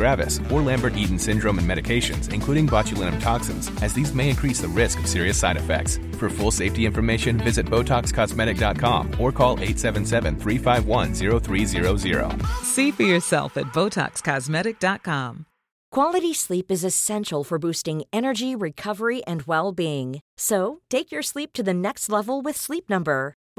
[0.00, 4.98] gravis, or Lambert-Eaton syndrome and medications, including botulinum toxins, as these may increase the risk
[5.00, 5.98] of serious side effects.
[6.18, 12.46] For full safety information, visit BotoxCosmetic.com or call 877-351-0300.
[12.62, 15.46] See for yourself at BotoxCosmetic.com.
[15.92, 20.20] Quality sleep is essential for boosting energy, recovery, and well being.
[20.38, 23.34] So, take your sleep to the next level with Sleep Number.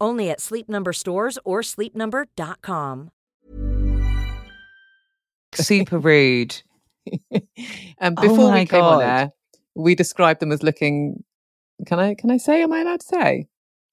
[0.00, 3.10] Only at Sleep Number stores or sleepnumber.com.
[5.54, 6.62] Super rude.
[7.30, 7.42] and
[8.00, 9.02] um, Oh before my we came on God.
[9.02, 9.30] air,
[9.74, 11.24] we described them as looking.
[11.86, 12.14] Can I?
[12.14, 12.62] Can I say?
[12.62, 13.46] Am I allowed to say?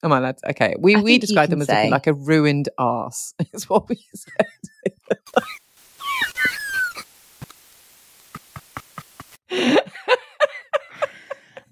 [0.03, 0.37] Am I allowed?
[0.39, 3.33] To, okay, we I we described them can as looking like a ruined ass.
[3.53, 4.47] Is what we said.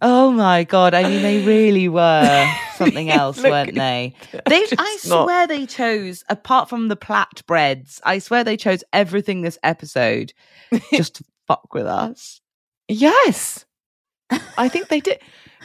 [0.04, 0.96] Oh my god!
[0.96, 2.48] I mean, they really were
[2.86, 4.14] something else, weren't they?
[4.46, 8.02] They, I just not- swear, they chose apart from the plat breads.
[8.04, 10.34] I swear they chose everything this episode
[10.94, 12.42] just to fuck with us.
[12.88, 13.66] Yes,
[14.58, 15.20] I think they did.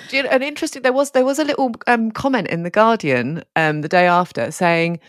[0.09, 2.71] Do you know, and interesting, there was there was a little um, comment in the
[2.71, 5.01] Guardian um, the day after saying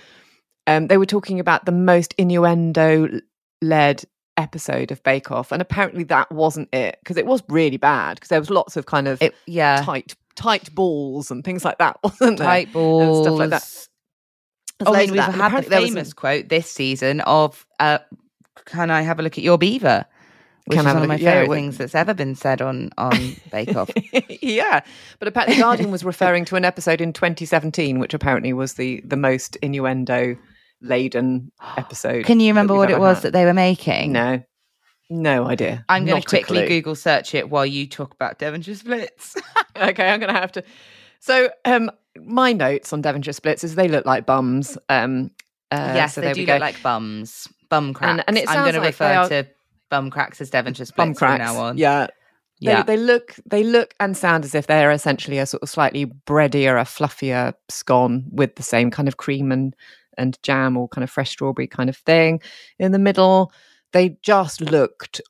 [0.66, 3.20] um, they were talking about the most innuendo
[3.62, 4.04] led
[4.38, 8.30] episode of Bake Off, and apparently that wasn't it because it was really bad because
[8.30, 11.98] there was lots of kind of It, yeah, tight tight balls and things like that,
[12.04, 12.48] wasn't there?
[12.48, 13.62] tight balls, and stuff like that.
[13.62, 13.84] There's
[14.86, 17.22] Oh, I mean, we've that, had the apparently there was famous some- quote this season
[17.22, 17.98] of uh,
[18.66, 20.06] "Can I have a look at your beaver?"
[20.66, 23.12] Which Can is one of my favorite things that's ever been said on on
[23.52, 23.90] Bake Off.
[24.42, 24.82] yeah,
[25.18, 29.02] but apparently the Guardian was referring to an episode in 2017, which apparently was the
[29.06, 30.36] the most innuendo
[30.82, 32.26] laden episode.
[32.26, 33.24] Can you remember what it was had.
[33.24, 34.12] that they were making?
[34.12, 34.44] No,
[35.10, 35.86] no idea.
[35.90, 36.68] I'm going to quickly.
[36.68, 39.36] Google search it while you talk about Devonshire splits.
[39.76, 40.64] okay, I'm going to have to.
[41.20, 44.78] So, um, my notes on Devonshire splits is they look like bums.
[44.90, 45.32] Um,
[45.72, 46.54] uh, yes, so they do go.
[46.54, 48.12] look like bums, bum cracks.
[48.12, 49.48] And- and it I'm going to like refer are- to
[49.90, 51.44] bum cracks as Devonshire splits bum cracks.
[51.44, 51.78] from now on.
[51.78, 52.08] Yeah,
[52.62, 52.84] They, yeah.
[52.84, 56.80] they look they look and sound as if they're essentially a sort of slightly breadier,
[56.80, 59.76] a fluffier scone with the same kind of cream and
[60.18, 62.42] and jam or kind of fresh strawberry kind of thing
[62.80, 63.52] in the middle.
[63.94, 65.22] They just looked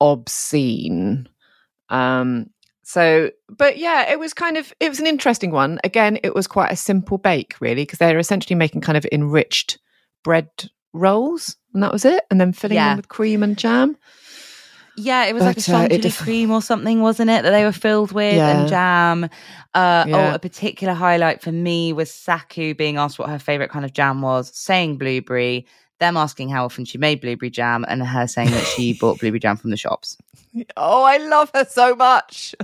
[0.00, 1.28] obscene.
[1.88, 2.50] Um
[2.82, 5.78] so but yeah, it was kind of it was an interesting one.
[5.84, 9.78] Again, it was quite a simple bake really because they're essentially making kind of enriched
[10.24, 10.48] bread
[10.92, 12.90] rolls and that was it and then filling Yeah.
[12.90, 13.96] them with cream and jam.
[14.98, 17.42] Yeah, it was like a But, uh, cream or something, wasn't it?
[17.42, 18.60] That they were filled with Yeah.
[18.60, 19.24] and jam.
[19.74, 23.84] Uh, Oh, a particular highlight for me was Saku being asked what her favorite kind
[23.84, 25.66] of jam was, saying blueberry.
[25.98, 29.40] Them asking how often she made blueberry jam, and her saying that she bought blueberry
[29.40, 30.16] jam from the shops.
[30.76, 32.54] Oh, I love her so much.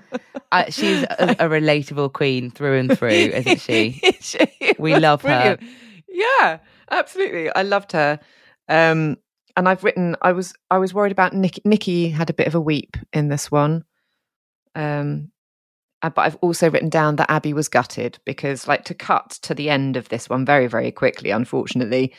[0.51, 1.07] Uh, she's a,
[1.39, 4.01] a relatable queen through and through, isn't she?
[4.21, 5.59] She We love her.
[6.09, 6.59] Yeah,
[6.91, 7.51] absolutely.
[7.55, 8.21] I loved her.
[8.69, 9.17] Um,
[9.57, 10.17] and I've written.
[10.23, 10.55] I was.
[10.71, 12.09] I was worried about Nick, Nikki.
[12.09, 13.85] Had a bit of a weep in this one.
[14.75, 15.31] Um,
[16.03, 19.55] uh, but I've also written down that Abby was gutted because, like, to cut to
[19.55, 21.31] the end of this one very, very quickly.
[21.31, 22.13] Unfortunately,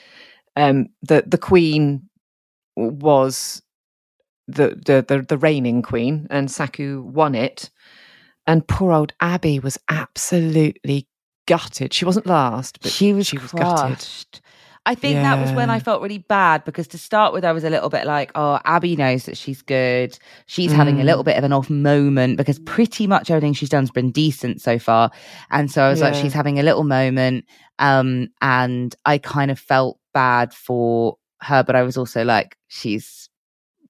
[0.56, 2.10] um, the the Queen
[2.76, 3.62] was
[4.48, 7.70] the the the, the reigning Queen, and Saku won it.
[8.46, 11.08] And poor old Abby was absolutely
[11.48, 11.94] gutted.
[11.94, 14.42] She wasn't last, but she was she was gutted.
[14.86, 17.64] I think that was when I felt really bad because to start with, I was
[17.64, 20.20] a little bit like, oh, Abby knows that she's good.
[20.46, 21.06] She's having a Mm.
[21.06, 24.78] little bit of an off moment because pretty much everything she's done's been decent so
[24.78, 25.10] far.
[25.52, 27.46] And so I was like, she's having a little moment.
[27.80, 33.30] Um, and I kind of felt bad for her, but I was also like, she's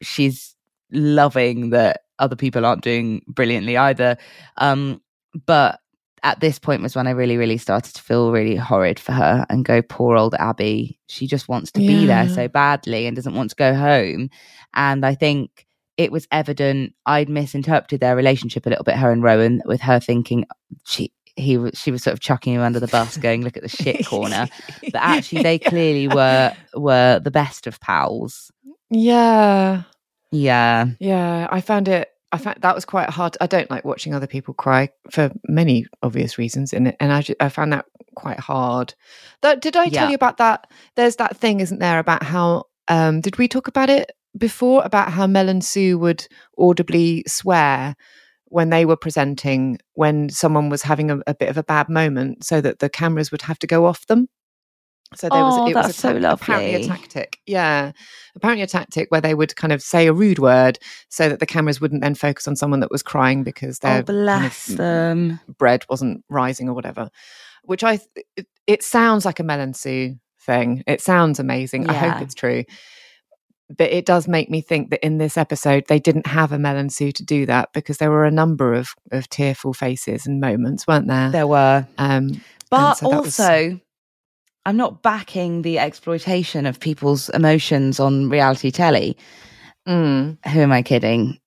[0.02, 0.56] she's
[0.92, 4.18] loving that other people aren't doing brilliantly either.
[4.58, 5.02] Um,
[5.48, 5.80] but
[6.24, 9.46] at this point was when I really, really started to feel really horrid for her
[9.50, 10.98] and go, poor old Abby.
[11.08, 14.30] She just wants to be there so badly and doesn't want to go home.
[14.74, 19.22] And I think it was evident I'd misinterpreted their relationship a little bit, her and
[19.22, 20.46] Rowan, with her thinking
[20.86, 23.64] she he was she was sort of chucking him under the bus, going, "Look at
[23.64, 24.48] the shit corner,"
[24.82, 28.52] but actually they clearly were were the best of pals.
[28.90, 29.84] Yeah.
[30.32, 31.48] Yeah, Yeah.
[31.52, 33.38] I found it I found that was quite hard.
[33.40, 36.96] I don't like watching other people cry for many obvious reasons it.
[37.00, 38.96] And I, I found that quite hard.
[39.42, 40.70] That, did I tell you about that?
[40.96, 44.84] There's that thing, isn't there, about how, um, did we talk about it before?
[44.84, 47.96] About how Mel and Sue would audibly swear
[48.46, 52.44] when they were presenting when someone was having a, a bit of a bad moment
[52.44, 54.28] so that the cameras would have to go off them.
[55.16, 57.40] So there was Oh, it was a so apparently a tactic.
[57.46, 57.92] Yeah.
[58.36, 61.46] Apparently a tactic where they would kind of say a rude word so that the
[61.46, 65.40] cameras wouldn't then focus on someone that was crying because their oh kind of them.
[65.58, 67.10] bread wasn't rising or whatever.
[67.64, 70.84] Which I th- it, it sounds like a Mel and Sue thing.
[70.88, 71.90] It sounds amazing.
[71.90, 72.64] I hope it's true.
[73.76, 76.76] But it does make me think that in this episode they didn't have a Mel
[76.76, 80.42] and Sue to do that because there were a number of, of tearful faces and
[80.42, 81.30] moments, weren't there?
[81.32, 83.80] There were, Um, but so that was- also.
[84.66, 89.18] I'm not backing the exploitation of people's emotions on reality telly.
[89.88, 91.40] mm, Who am I kidding?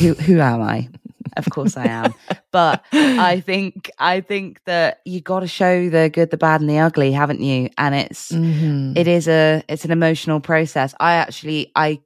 [0.00, 0.88] Who who am I?
[1.36, 2.14] Of course I am.
[2.52, 6.68] But I think I think that you got to show the good, the bad, and
[6.68, 7.70] the ugly, haven't you?
[7.78, 8.96] And it's mhm.
[8.96, 10.94] it is a it's an emotional process.
[11.00, 12.00] I actually I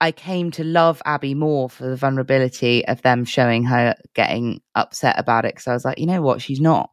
[0.00, 5.18] I came to love Abbi more for the vulnerability of them showing her getting upset
[5.18, 6.88] about it because I was like, you know what, she's not.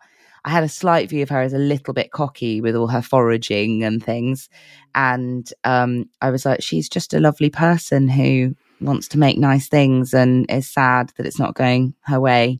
[0.46, 3.02] I had a slight view of her as a little bit cocky with all her
[3.02, 4.50] foraging and things,
[4.96, 9.68] and um, I was like, she's just a lovely person who wants to make nice
[9.68, 12.60] things and is sad that it's not going her way.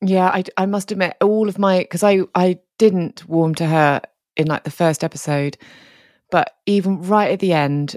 [0.00, 4.00] Yeah, I, I must admit, all of my because I I didn't warm to her
[4.36, 5.58] in like the first episode,
[6.30, 7.96] but even right at the end,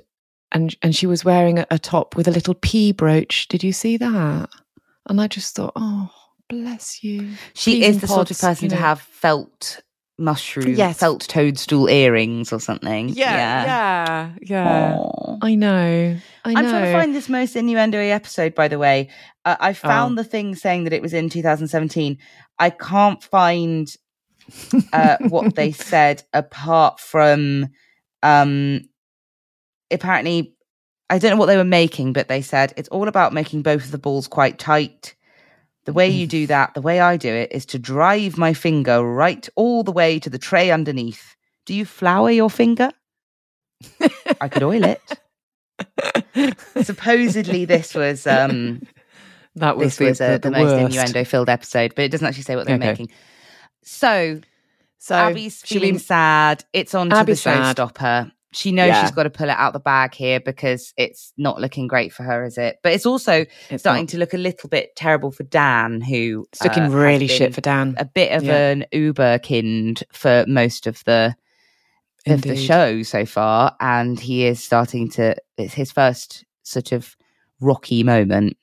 [0.52, 3.48] and and she was wearing a, a top with a little pea brooch.
[3.48, 4.50] Did you see that?
[5.08, 6.10] And I just thought, oh,
[6.52, 7.30] bless you.
[7.54, 8.82] She is the sort of person to know.
[8.82, 9.82] have felt
[10.18, 11.00] mushroom, Yes.
[11.00, 13.10] felt toadstool earrings or something.
[13.10, 14.96] Yeah, yeah, yeah.
[14.98, 15.38] Aw.
[15.42, 16.18] I know.
[16.46, 16.50] I.
[16.50, 19.10] I'm trying to find this most innuendo episode, by the way.
[19.46, 20.22] Uh, I found Oh.
[20.22, 22.18] the thing saying that it was in 2017.
[22.60, 23.92] I can't find
[24.94, 27.70] uh, what they said apart from
[28.22, 28.82] um,
[29.90, 30.54] apparently,
[31.10, 33.86] I don't know what they were making, but they said it's all about making both
[33.86, 35.16] of the balls quite tight.
[35.86, 39.04] The way you do that, the way I do it, is to drive my finger
[39.04, 41.36] right all the way to the tray underneath.
[41.66, 42.92] Do you flour your finger?
[44.40, 45.02] I could oil it.
[46.86, 48.82] Supposedly, this was um,
[49.56, 50.86] that was this the, was the, uh, the, the most worst.
[50.96, 52.88] innuendo filled episode, but it doesn't actually say what they're Okay.
[52.88, 53.10] making.
[53.84, 54.42] So,
[55.00, 56.64] So Abbi's feeling we- sad.
[56.74, 57.76] It's on to the Abbi's sad.
[57.76, 58.32] showstopper.
[58.54, 59.02] She knows Yeah.
[59.02, 62.24] she's got to pull it out the bag here because it's not looking great for
[62.24, 62.78] her, is it?
[62.84, 66.46] But it's also It's starting not- to look a little bit terrible for Dan, who
[66.52, 67.96] it's looking uh, really shit for Dan.
[67.98, 68.70] a bit of Yeah.
[68.72, 71.36] an Uber kind for most of the
[72.28, 75.36] of the show so far, and he is starting to.
[75.58, 77.16] It's his first sort of
[77.62, 78.58] rocky moment.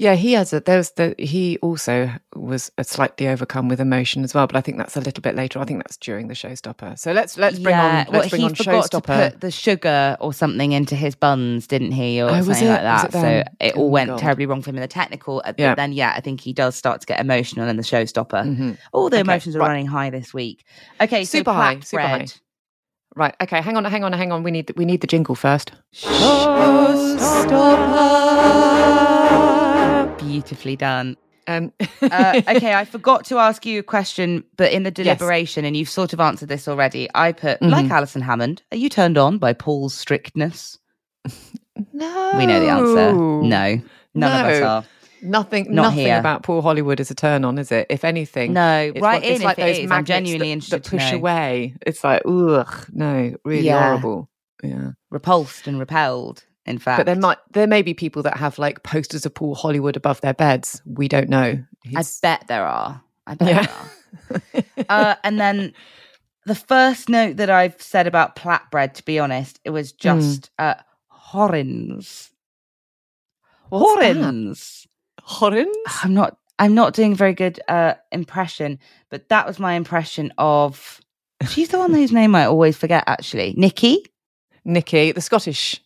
[0.00, 0.60] Yeah, he has a.
[0.60, 1.14] There's the.
[1.18, 5.00] He also was uh, slightly overcome with emotion as well, but I think that's a
[5.02, 5.58] little bit later.
[5.58, 6.98] I think that's during the showstopper.
[6.98, 10.16] So let's let's bring on let's well, bring he on forgot to put the sugar
[10.18, 13.04] or something into his buns, didn't he, or Oh, something like that?
[13.08, 14.18] it so it all Oh, went God.
[14.20, 15.42] terribly wrong for him in the technical.
[15.44, 15.72] uh, Yeah.
[15.72, 18.42] But then, yeah, I think he does start to get emotional in the showstopper.
[18.56, 18.78] Mhm.
[18.94, 19.68] All the Okay, emotions are right.
[19.68, 20.64] running high this week.
[20.98, 21.84] Okay, so Super high, flatbread.
[21.84, 22.26] super high.
[23.16, 23.34] Right.
[23.42, 23.60] Okay.
[23.60, 23.84] Hang on.
[23.84, 24.14] Hang on.
[24.14, 24.44] Hang on.
[24.44, 25.72] We need we need the jingle first.
[30.30, 31.16] Beautifully done.
[31.46, 35.76] Um, uh, okay, I forgot to ask you a question, but in the deliberation, and
[35.76, 37.08] you've sort of answered this already.
[37.14, 37.90] I put, like Mhm.
[37.90, 40.78] Alison Hammond, are you turned on by Paul's strictness?
[41.92, 42.32] no.
[42.36, 43.12] We know the answer.
[43.12, 43.82] No,
[44.14, 44.84] none of us are.
[45.22, 45.66] Nothing.
[45.74, 46.18] Not nothing here.
[46.18, 47.86] about Paul Hollywood is a turn on, is it?
[47.90, 49.82] If anything, No, It's right one- it's like those is.
[49.82, 51.74] I'm magnets genuinely that, interested that to push away.
[51.86, 53.82] It's like ugh, no, really Yeah.
[53.82, 54.30] horrible.
[54.62, 54.90] Yeah.
[55.10, 56.98] Repulsed and repelled, in fact.
[56.98, 60.20] But there might there may be people that have like posters of Paul Hollywood above
[60.20, 60.82] their beds.
[60.86, 61.62] We don't know.
[61.96, 63.02] I bet there are.
[63.26, 63.62] I bet Yeah.
[63.64, 65.10] there are.
[65.12, 65.72] Uh, and then
[66.46, 70.74] the first note that I've said about flatbread, to be honest, it was just uh,
[71.08, 72.30] horrens.
[73.70, 74.86] Horrens.
[75.22, 75.76] Horrens?
[76.02, 76.36] I'm not.
[76.58, 81.00] I'm not doing a very good uh, impression, but that was my impression of.
[81.48, 83.04] She's the one whose name I always forget.
[83.06, 84.04] Actually, Nikki.
[84.64, 85.80] Nikki, the Scottish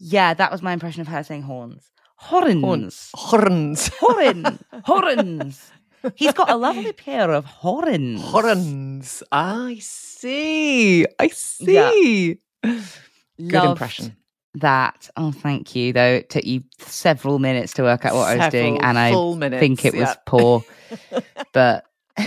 [0.00, 1.90] Yeah, that was my impression of her saying horns.
[2.16, 3.10] Horns.
[3.14, 3.88] horns.
[4.00, 4.58] Horn.
[4.84, 5.70] Horns.
[6.16, 8.22] He's got a lovely pair of horns.
[8.22, 9.22] Horns.
[9.30, 11.06] I see.
[11.18, 12.38] I see.
[12.62, 12.82] Good
[13.38, 14.16] Loved- impression.
[14.54, 15.08] that.
[15.16, 15.92] Oh, thank you.
[15.92, 19.12] Though it took you several minutes to work out what I was doing, and I
[19.36, 20.14] minutes, think it was yeah.
[20.26, 20.64] poor.
[21.52, 21.84] but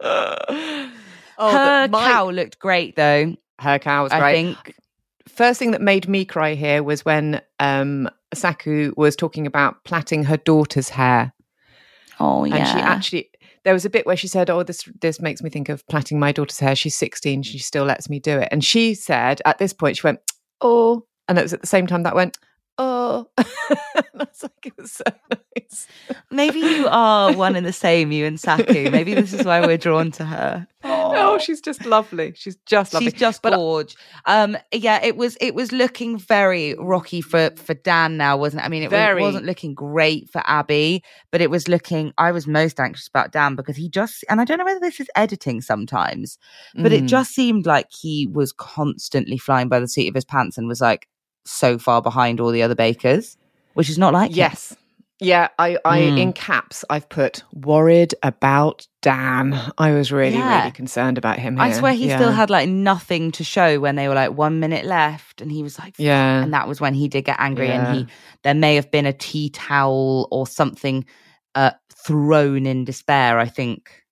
[0.00, 0.90] oh,
[1.38, 3.34] her the- my- cow looked great, though.
[3.60, 4.34] her cow was I great.
[4.34, 4.74] think.
[5.34, 10.24] First thing that made me cry here was when um, Saku was talking about plaiting
[10.24, 11.32] her daughter's hair.
[12.20, 12.56] Oh yeah.
[12.56, 13.30] and she actually
[13.64, 16.20] there was a bit where she said oh this this makes me think of plaiting
[16.20, 19.58] my daughter's hair she's 16 she still lets me do it and she said at
[19.58, 20.20] this point she went
[20.60, 22.38] oh and it was at the same time that went
[22.78, 23.46] oh and
[24.20, 25.86] I was like it was so nice
[26.30, 28.90] Maybe you are one and the same, you and Saku.
[28.90, 30.66] Maybe this is why we're drawn to her.
[30.82, 33.94] oh she's just lovely she's just lovely She's just But- gorge.
[34.26, 38.66] Um, yeah, it was it was looking very rocky for for Dan now, wasn't it?
[38.66, 39.20] I mean, it, was, Very.
[39.22, 40.98] wasn't looking great for Abbi,
[41.30, 42.12] but it was looking.
[42.18, 44.98] I was most anxious about Dan because he just, and I don't know whether this
[45.00, 46.38] is editing sometimes,
[46.74, 47.08] but it Mm.
[47.08, 50.80] just seemed like he was constantly flying by the seat of his pants and was
[50.80, 51.06] like
[51.44, 53.36] so far behind all the other bakers,
[53.74, 54.76] which is not like yes
[55.20, 56.18] yeah i i Mm.
[56.18, 60.58] in caps i've put worried about dan i was really Yeah.
[60.58, 62.16] really concerned about him I swear he Yeah.
[62.18, 65.62] still had like nothing to show when they were like one minute left, and he
[65.62, 67.86] was like, yeah and that was when he did get angry Yeah.
[67.86, 68.06] and he
[68.42, 71.04] there may have been a tea towel or something
[71.54, 71.70] uh
[72.04, 74.02] thrown in despair i think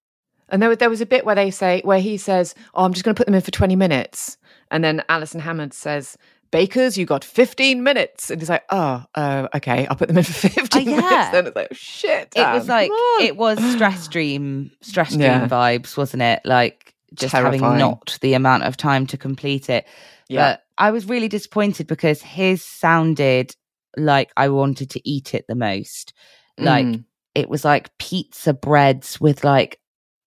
[0.50, 2.92] And there, was- there was a bit where they say, where he says, "Oh, I'm
[2.92, 4.36] just going to put them in for 20 minutes,"
[4.70, 6.16] and then Alison Hammond says,
[6.52, 10.22] "Bakers, you got 15 minutes," and he's like, "Oh, uh, okay, I'll put them in
[10.24, 10.96] for 15 yeah.
[10.96, 12.90] minutes." Then it's like, oh, "Shit!" it was like
[13.20, 15.48] it was stress stream stress stream Yeah.
[15.48, 19.86] vibes wasn't it like just having not the amount of time to complete it
[20.28, 20.52] Yeah.
[20.52, 23.54] but i was really disappointed because his sounded
[23.98, 26.14] like i wanted to eat it the most
[26.56, 27.04] like Mm.
[27.34, 29.78] it was like pizza breads with like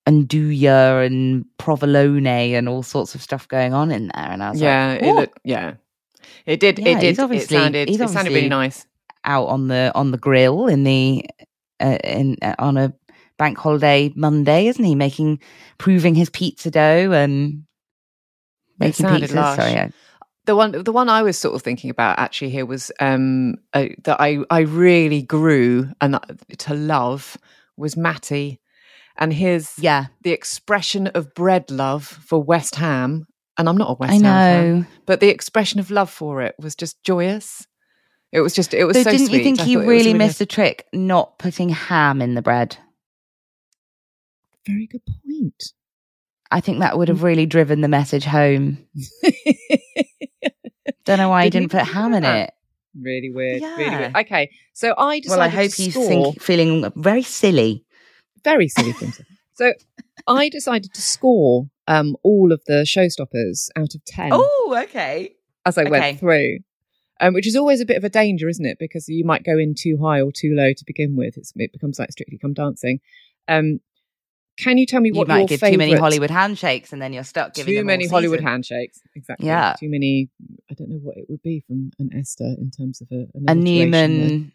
[0.08, 4.62] andouille and provolone and all sorts of stuff going on in there and i was
[4.62, 5.74] yeah, like it yeah,
[6.46, 6.80] it did.
[6.80, 7.20] Yeah, it did.
[7.20, 7.90] obviously- it sounded.
[7.90, 8.86] it sounded really nice.
[9.24, 11.26] out on the on the grill in the
[11.80, 12.94] uh, in uh, on a
[13.38, 14.96] bank holiday Monday, isn't he?
[14.96, 15.40] Making
[15.78, 17.64] proving his pizza dough and
[18.80, 19.34] making pizzas.
[19.34, 19.58] lush.
[19.58, 19.92] Sorry, I-
[20.46, 23.88] The one, the one I was sort of thinking about actually here was um, uh,
[24.04, 26.20] that I I really grew and
[26.60, 27.36] to love
[27.78, 28.62] was Matty,
[29.18, 33.26] and his yeah, the expression of bread love for West Ham,
[33.58, 36.56] and I'm not a West I Ham fan, but the expression of love for it
[36.60, 37.66] was just joyous.
[38.32, 39.38] It was just, it was So, so didn't sweet.
[39.38, 42.34] you think I he thought it was really missed the trick not putting ham in
[42.36, 42.78] the bread?
[44.68, 45.72] Very good point.
[46.52, 46.98] I think that Mm.
[46.98, 48.86] would have really driven the message home.
[51.06, 52.52] Don't know why he Didn't didn't put ham in about it.
[53.00, 54.12] really weird, really weird.
[54.16, 54.22] Yeah.
[54.22, 57.86] Okay, so I decided Well, I hope to he's score think, feeling very silly.
[58.44, 59.20] very silly things.
[59.54, 59.74] So
[60.28, 64.32] I decided to score um, all of the showstoppers out of ten.
[64.34, 65.36] Oh, okay.
[65.66, 65.90] as I Okay.
[65.92, 66.60] went through,
[67.22, 68.78] um, which is always a bit of a danger, isn't it?
[68.80, 71.38] Because you might go in too high or too low to begin with.
[71.38, 73.00] It's, it becomes like Strictly Come Dancing.
[73.48, 73.80] Um,
[74.58, 77.12] can you tell me what You might give favorite, too many Hollywood handshakes, and then
[77.14, 78.48] you're stuck giving too many Hollywood season.
[78.48, 79.02] handshakes?
[79.16, 79.48] Exactly.
[79.48, 79.76] Yeah.
[79.78, 80.30] Too many.
[80.72, 83.54] I don't know what it would be from an Esther in terms of a, a.
[83.56, 84.54] Newman,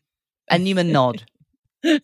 [0.48, 1.24] a Newman nod.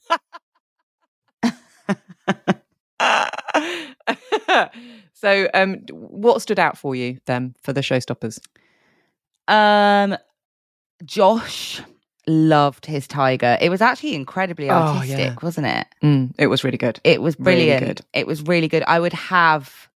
[5.18, 8.38] so, um, what stood out for you then for the showstoppers?
[9.48, 10.16] Um,
[11.04, 11.80] Josh
[12.26, 13.56] loved his tiger.
[13.60, 15.34] It was actually incredibly Oh, artistic, yeah.
[15.42, 15.86] wasn't it?
[16.02, 17.00] Mm, it was really good.
[17.04, 17.86] It was Really brilliant.
[17.86, 18.00] good.
[18.12, 18.82] It was really good.
[18.86, 19.88] I would have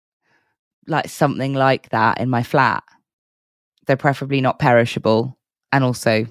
[0.87, 2.83] like something like that in my flat.
[3.87, 5.37] They're preferably not perishable,
[5.71, 6.27] and also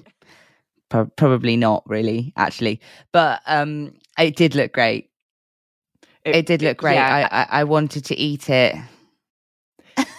[0.89, 2.79] pro- probably not really actually.
[3.11, 5.08] But um, it did look great.
[6.35, 6.95] It, did look great.
[6.95, 7.27] yeah.
[7.31, 8.75] I, I I wanted to eat it.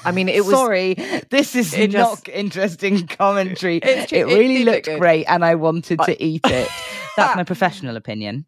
[0.04, 0.54] I mean, it was.
[0.54, 0.94] Sorry,
[1.30, 3.76] this is it not just- interesting commentary.
[3.78, 5.00] It it really look looked good.
[5.00, 6.68] great, and I wanted to eat it.
[7.16, 8.46] That's my professional opinion.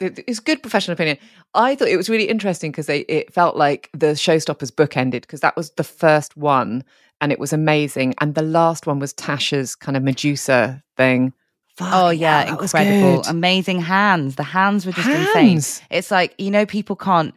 [0.00, 1.18] it's good professional opinion.
[1.54, 5.22] I thought it was really interesting because they it felt like the showstoppers book ended
[5.22, 6.84] because that was the first one
[7.20, 11.32] and it was amazing, and the last one was Tasha's kind of Medusa thing.
[11.80, 14.36] Oh yeah, was incredible, amazing hands.
[14.36, 15.60] The hands were just insane.
[15.90, 17.34] It's like you know, people can't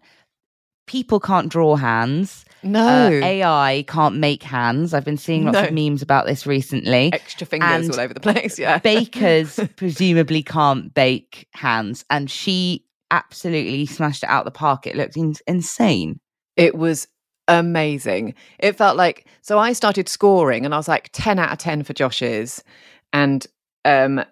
[0.87, 2.45] people can't draw hands.
[2.63, 4.93] No, Uh, AI can't make hands.
[4.93, 7.09] I've been seeing lots of memes about this recently.
[7.11, 8.59] extra fingers and all over the place.
[8.59, 14.85] Yeah, Bakers presumably can't bake hands, and she absolutely smashed it out the park.
[14.85, 16.19] It looked in- insane.
[16.55, 17.07] It was
[17.47, 18.33] amazing.
[18.59, 21.83] It felt like so I started scoring and I was like 10 out of 10
[21.83, 22.63] for Josh's
[23.11, 23.45] and
[23.85, 24.23] um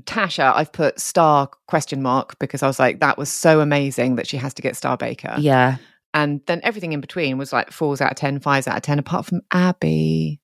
[0.00, 4.26] Tasha I've put star question mark because I was like that was so amazing that
[4.26, 5.34] she has to get star baker.
[5.38, 5.76] Yeah,
[6.14, 8.98] And then everything in between was like fours out of 10, fives out of 10
[8.98, 10.36] apart from Abbi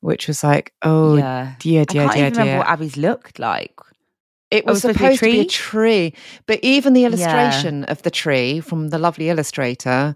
[0.00, 1.54] which was like, oh yeah.
[1.60, 3.72] dear, dear, I dear, can't dear, even remember what Abbi's looked like.
[4.50, 6.14] It Oh, was was supposed supposed to be to be a tree,
[6.46, 10.14] but even the illustration of the tree from the lovely illustrator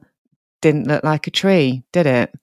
[0.61, 2.35] didn't look like a tree, did it?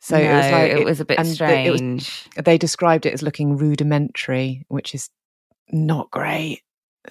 [0.00, 2.28] So it was like it was a bit and the- it was- strange.
[2.44, 5.10] they described it as looking rudimentary, which is
[5.70, 6.62] not great.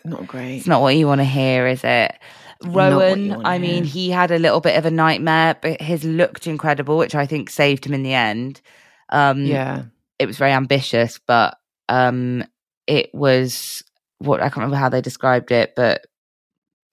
[0.03, 0.57] Not great.
[0.57, 2.15] It's not what you want to hear, is it?
[2.63, 3.93] Not what you Rowan, I mean, hear.
[3.93, 7.49] he had a little bit of a nightmare, but his looked incredible, which I think
[7.49, 8.61] saved him in the end.
[9.09, 9.83] Um, yeah.
[10.19, 11.57] it was very ambitious, but
[11.89, 12.43] um,
[12.85, 13.83] it was
[14.19, 16.05] what I can't remember how they described it, but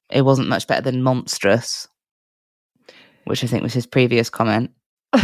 [0.09, 1.89] it wasn't much better than monstrous,
[3.25, 4.71] which I think was his previous comment.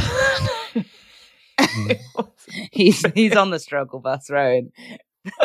[2.73, 4.73] He's he's on the struggle bus, Rowan.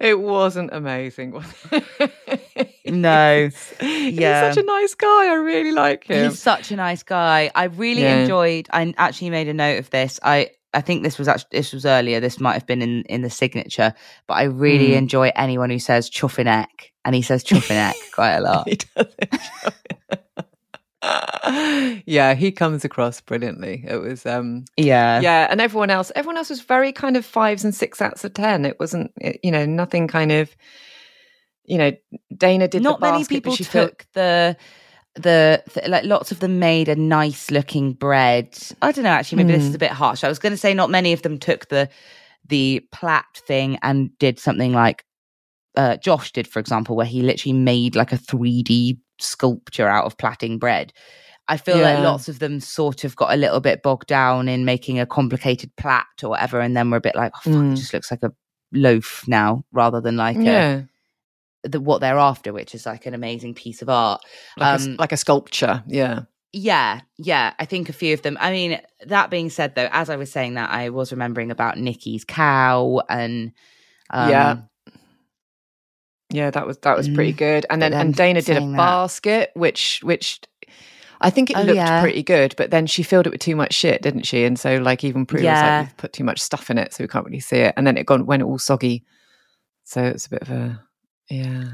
[0.00, 1.30] it wasn't amazing.
[1.32, 2.70] was it?
[2.86, 3.48] No.
[3.80, 5.30] He's such a nice guy.
[5.30, 6.30] I really like him.
[6.30, 7.50] He's such a nice guy.
[7.54, 8.18] I really Yeah.
[8.22, 8.68] enjoyed.
[8.72, 10.18] I actually made a note of this.
[10.22, 12.18] I I think this was actually this was earlier.
[12.20, 13.94] This might have been in in the signature,
[14.26, 14.96] but I really Mm.
[14.98, 18.68] enjoy anyone who says chuffineck, and he says chuffineck quite a lot.
[18.68, 19.06] He does.
[22.06, 23.84] yeah, he comes across brilliantly.
[23.86, 27.64] It was um Yeah, yeah, and everyone else everyone else was very kind of fives
[27.64, 28.64] and six out of ten.
[28.64, 30.54] It wasn't it- you know, nothing kind of
[31.66, 31.92] you know,
[32.36, 34.56] Dana did Not many basket, but people she felt- took the
[35.16, 38.58] the th- like lots of them made a nice looking bread.
[38.82, 39.10] I don't know.
[39.10, 39.76] Actually, maybe this is Mm.
[39.76, 40.24] a bit harsh.
[40.24, 41.88] I was going to say not many of them took the
[42.46, 45.04] the plat thing and did something like
[45.76, 50.04] uh, Josh did, for example, where he literally made like a three D sculpture out
[50.04, 50.92] of plaiting bread.
[51.46, 54.64] I feel like lots of them sort of got a little bit bogged down in
[54.64, 57.72] making a complicated plat or whatever, and then we're a bit like, oh, fuck, Mm.
[57.72, 58.32] it just looks like a
[58.72, 60.88] loaf now rather than like a,
[61.64, 64.22] the, what they're after, which is like an amazing piece of art.
[64.56, 65.82] like, a, um, like a sculpture.
[65.86, 66.22] Yeah.
[66.52, 67.52] Yeah, yeah.
[67.58, 68.38] I think a few of them.
[68.40, 71.78] I mean, that being said, though, as I was saying that, I was remembering about
[71.78, 73.52] Nikki's cow and
[74.10, 74.56] um, Yeah.
[76.34, 77.36] Yeah, that was that was pretty Mm.
[77.38, 77.66] good.
[77.70, 80.40] And then, then and Dana did a saying that- basket, which which
[81.20, 82.00] I think it Oh, looked yeah.
[82.02, 84.44] pretty good, but then she filled it with too much shit, didn't she?
[84.44, 85.78] And so like even Prue was Yeah.
[85.78, 87.72] like, "You've put too much stuff in it, so we can't really see it.
[87.76, 89.04] And then it gone went all soggy.
[89.84, 90.80] So it's a bit of a
[91.30, 91.64] yeah.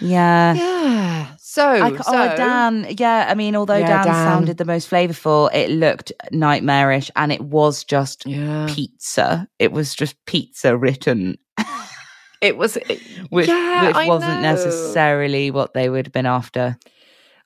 [0.00, 0.54] yeah.
[0.54, 1.26] Yeah.
[1.38, 2.86] So, I, ca- oh, Dan.
[2.98, 4.14] Yeah, I mean, although Yeah, Dan, Dan.
[4.14, 8.66] sounded the most flavorful, it looked nightmarish, and it was just Yeah.
[8.68, 9.46] pizza.
[9.60, 11.36] It was just pizza written,
[12.40, 16.78] It was it, which, yeah, which wasn't necessarily what they would have been after.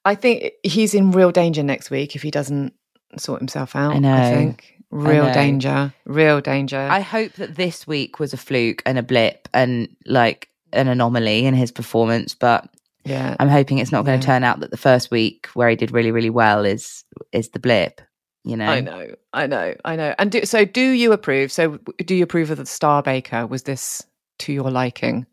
[0.04, 2.74] I think he's in real danger next week if he doesn't
[3.16, 3.94] sort himself out.
[3.94, 4.16] I, know.
[4.34, 4.70] think.
[4.90, 5.92] Real danger.
[6.04, 6.78] Real danger.
[6.78, 11.46] I hope that this week was a fluke and a blip and like an anomaly
[11.46, 12.68] in his performance, but
[13.04, 13.34] yeah.
[13.40, 14.20] I'm hoping it's not going Yeah.
[14.20, 17.48] to turn out that the first week where he did really, really well is is
[17.50, 18.00] the blip.
[18.44, 20.14] You know, I know, I know, I know.
[20.18, 21.50] And do, so, do you approve?
[21.50, 23.46] So, do you approve of the Star Baker?
[23.46, 24.02] Was this
[24.40, 25.26] to your liking?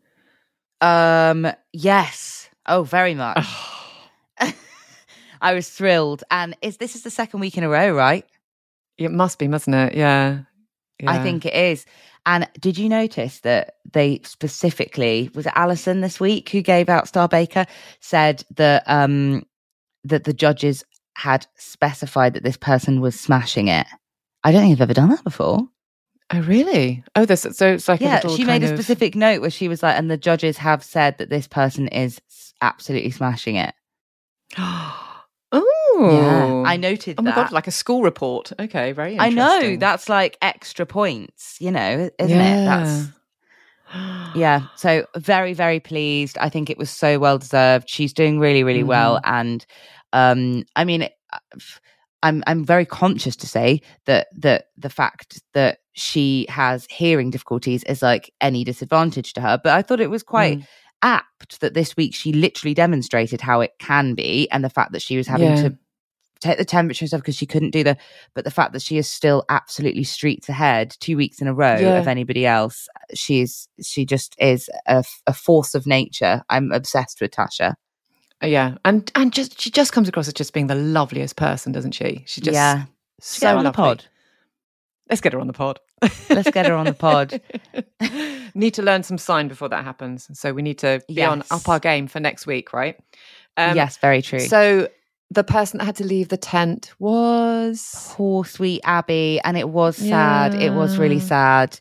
[0.80, 2.48] Um, yes.
[2.66, 3.46] Oh, very much.
[5.40, 8.24] I was thrilled, and is this is the second week in a row, right?
[8.98, 9.94] it must be, mustn't it?
[9.94, 10.42] Yeah.
[11.06, 11.84] I think it is.
[12.24, 17.08] And did you notice that they specifically was it Alison this week who gave out
[17.08, 17.66] Star Baker
[17.98, 19.44] said that um
[20.04, 20.84] that the judges
[21.16, 23.86] had specified that this person was smashing it.
[24.44, 25.68] I don't think I've ever done that before.
[26.34, 27.04] Oh, really?
[27.14, 27.42] Oh, this.
[27.52, 29.96] So it's like a yeah, she made a of- specific note where she was like,
[29.98, 32.20] and the judges have said that this person is
[32.62, 33.74] absolutely smashing it.
[34.58, 34.94] oh,
[35.52, 37.36] Yeah, I noted Oh my that.
[37.36, 38.52] god, like a school report.
[38.58, 39.18] Okay, very.
[39.18, 42.64] I know that's like extra points, you know, isn't it?
[42.64, 43.08] That's
[44.34, 44.62] yeah.
[44.76, 46.38] So very, very pleased.
[46.38, 47.90] I think it was so well deserved.
[47.90, 49.34] She's doing really, really well, Mm-hmm.
[49.34, 49.66] and
[50.14, 51.16] um, I mean, it-
[52.22, 57.82] I'm I'm very conscious to say that that the fact that she has hearing difficulties
[57.84, 59.60] is like any disadvantage to her.
[59.62, 60.66] But I thought it was quite Mm.
[61.02, 65.02] apt that this week she literally demonstrated how it can be, and the fact that
[65.02, 65.62] she was having Yeah.
[65.62, 65.78] to
[66.40, 67.96] take the temperature and stuff because she couldn't do the
[68.34, 71.76] but the fact that she is still absolutely streets ahead two weeks in a row
[71.78, 71.98] Yeah.
[71.98, 77.74] of anybody else she's she just is a force of nature i'm obsessed with tasha
[78.42, 81.92] Yeah, and and just she just comes across as just being the loveliest person, doesn't
[81.92, 82.24] she?
[82.26, 82.84] She just yeah
[83.20, 83.82] so get her on the lovely.
[83.82, 84.04] pod
[85.08, 85.78] Let's get her on the pod.
[86.30, 87.40] Let's get her on the pod.
[88.54, 90.28] need to learn some sign before that happens.
[90.38, 92.98] So we need to be on up our game for next week, right?
[93.58, 94.88] Um, yes very true So
[95.30, 99.96] the person that had to leave the tent was poor sweet abbi and it was
[99.96, 101.78] sad it was really sad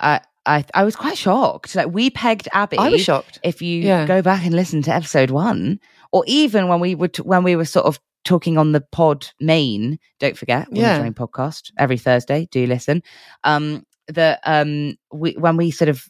[0.00, 3.38] uh, i i was quite shocked like we pegged abbi I was shocked.
[3.44, 4.06] if you Yeah.
[4.06, 5.78] go back and listen to episode one,
[6.12, 9.98] or even when we would when we were sort of talking on the pod main.
[10.20, 11.02] Don't forget, Yeah.
[11.10, 12.46] Podcast every Thursday.
[12.50, 13.02] Do listen.
[13.44, 16.08] Um, that um, we when we sort of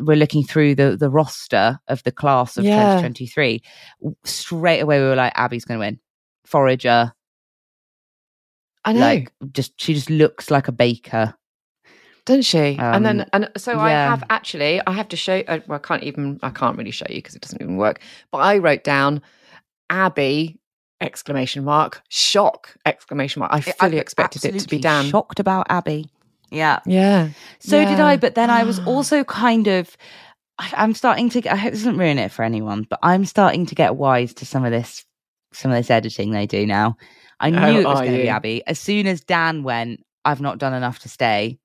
[0.00, 2.96] were looking through the the roster of the class of Yeah.
[2.96, 3.62] 2023,
[4.24, 6.00] straight away we were like, Abbi's going to win.
[6.44, 7.12] Forager,
[8.84, 11.34] I know, like just she just looks like a baker.
[12.26, 12.76] Doesn't she?
[12.78, 15.42] and then, Um, and so I have actually, I have to show.
[15.46, 18.00] Uh, well, I can't even, I can't really show you because it doesn't even work.
[18.30, 19.20] But I wrote down
[19.90, 20.54] Abbi
[21.00, 23.52] exclamation mark shock exclamation mark.
[23.52, 25.04] I fully expected it to be Dan.
[25.06, 26.04] Shocked about Abbi.
[26.50, 26.80] Yeah.
[26.86, 27.28] Yeah.
[27.58, 29.96] So did I, but then I was also kind of.
[30.58, 31.40] I- I'm starting to.
[31.40, 34.32] get- I hope this doesn't ruin it for anyone, but I'm starting to get wise
[34.34, 35.04] to some of this,
[35.52, 36.96] some of this editing they do now.
[37.40, 38.28] I knew Oh, it was going to be?
[38.28, 38.60] Abbi.
[38.66, 41.58] As soon as Dan went, I've not done enough to stay,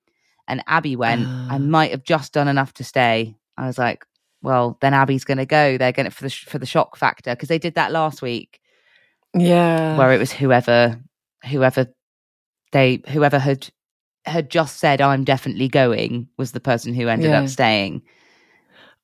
[0.50, 1.58] and Abbi went, I Ah.
[1.60, 3.36] might have just done enough to stay.
[3.58, 4.06] I was like,
[4.42, 5.78] well, then Abbi's going to go.
[5.78, 8.22] They're going to for the sh- for the shock factor because they did that last
[8.22, 8.60] week
[9.34, 9.98] Yeah.
[9.98, 11.00] where it was whoever
[11.50, 11.88] whoever
[12.72, 13.70] they whoever had
[14.26, 17.42] had just said I'm definitely going was the person who ended Yeah.
[17.42, 18.02] up staying.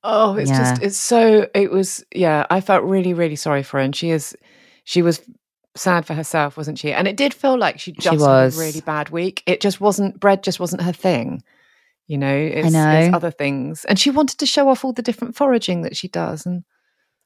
[0.04, 3.82] Oh, it's just it's so it was yeah, I felt really, really sorry for her.
[3.84, 4.36] And she is
[4.84, 5.20] she was
[5.76, 6.92] sad for herself, wasn't she?
[6.92, 8.56] And it did feel like she just had was.
[8.56, 9.42] a really bad week.
[9.46, 11.42] It just wasn't bread just wasn't her thing.
[12.08, 12.90] You know, it's, know.
[12.90, 13.84] it's other things.
[13.86, 16.46] And she wanted to show off all the different foraging that she does.
[16.46, 16.62] And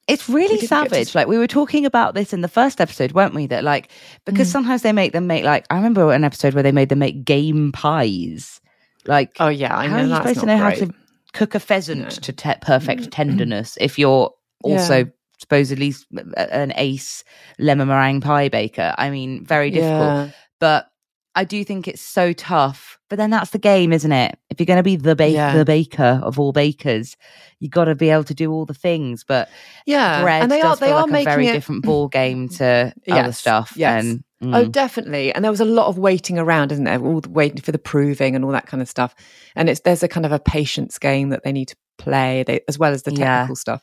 [0.07, 1.13] It's really didn't to savage.
[1.13, 3.45] Like we were talking about this in the first episode, weren't we?
[3.47, 3.89] That like
[4.25, 4.51] because Mm.
[4.53, 7.23] sometimes they make them make like I remember an episode where they made them make
[7.23, 8.59] game pies.
[9.05, 10.79] Like oh yeah, I how know are you supposed to know great.
[10.79, 10.93] how to
[11.33, 12.09] cook a pheasant No.
[12.09, 14.31] to te- perfect tenderness if you're
[14.63, 15.03] also Yeah.
[15.41, 15.93] Supposedly
[16.37, 17.23] an ace
[17.59, 18.93] lemon meringue pie baker?
[18.97, 19.99] I mean, very difficult.
[19.99, 20.29] Yeah.
[20.59, 20.87] but
[21.33, 22.97] I do think it's so tough.
[23.09, 24.37] But then that's the game, isn't it?
[24.49, 25.55] If you're going to be the ba- Yeah.
[25.57, 27.15] the baker of all bakers,
[27.59, 29.23] you've got to be able to do all the things.
[29.23, 29.49] But
[29.85, 30.21] Yeah.
[30.23, 32.93] bread and they are they are like a making very it different ball game to
[33.09, 33.73] other stuff.
[33.77, 34.03] yes.
[34.03, 35.31] And Oh, mm, definitely.
[35.31, 36.99] And there was a lot of waiting around, isn't there?
[36.99, 39.13] All the waiting for the proving and all that kind of stuff.
[39.55, 42.61] And it's there's a kind of a patience game that they need to play, they,
[42.67, 43.17] as well as the Yeah.
[43.41, 43.81] technical stuff.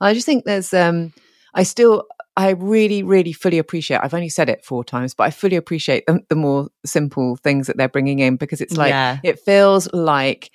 [0.00, 1.12] I just think there's um
[1.54, 2.04] I still
[2.38, 4.00] I really, really fully appreciate.
[4.02, 7.66] I've only said it four times, but I fully appreciate the, the more simple things
[7.66, 9.18] that they're bringing in because it's like Yeah.
[9.24, 10.50] it feels like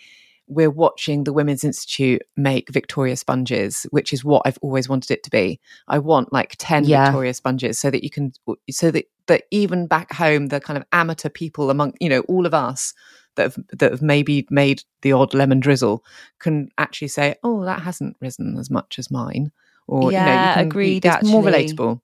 [0.47, 5.23] we're watching the Women's Institute make Victoria sponges, which is what I've always wanted it
[5.23, 5.59] to be.
[5.87, 7.05] I want like 10 Yeah.
[7.05, 8.33] Victoria sponges so that you can,
[8.69, 12.45] so that, that even back home, the kind of amateur people among, you know, all
[12.45, 12.93] of us
[13.36, 16.03] that have, that have maybe made the odd lemon drizzle
[16.39, 19.51] can actually say, oh, that hasn't risen as much as mine.
[19.88, 22.01] Or, you know, Yeah, you can, agreed, It's more relatable.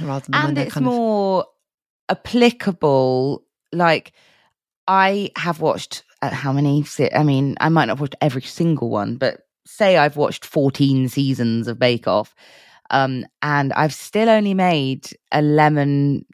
[0.00, 1.46] Rather than and it's kind of- more
[2.08, 3.44] applicable.
[3.72, 4.12] Like
[4.86, 6.84] I have watched uh, how many?
[7.14, 11.08] I mean, I might not have watched every single one, but say I've watched 14
[11.08, 12.34] seasons of Bake Off,
[12.90, 16.24] um, and I've still only made a lemon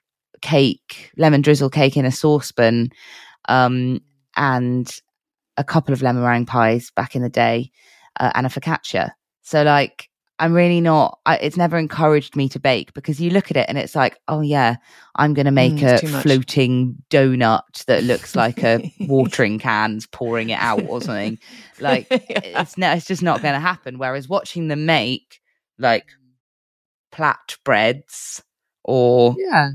[0.43, 2.91] cake, lemon drizzle cake in a saucepan,
[3.49, 4.01] um,
[4.37, 5.01] and
[5.57, 7.71] a couple of lemon meringue pies back in the day,
[8.19, 9.11] uh, and a focaccia.
[9.43, 10.09] So like.
[10.43, 11.19] I'm really not.
[11.27, 14.17] I, it's never encouraged me to bake because you look at it and it's like,
[14.27, 14.77] oh yeah,
[15.17, 16.23] I'm going to make Mm, a it's too much.
[16.23, 21.39] floating donut that looks like a watering can's pouring it out or something.
[21.79, 22.41] Like Yeah.
[22.43, 23.99] it's no, it's just not going to happen.
[23.99, 25.43] Whereas watching them make
[25.79, 26.07] like
[27.13, 28.43] plat breads
[28.83, 29.73] or yeah.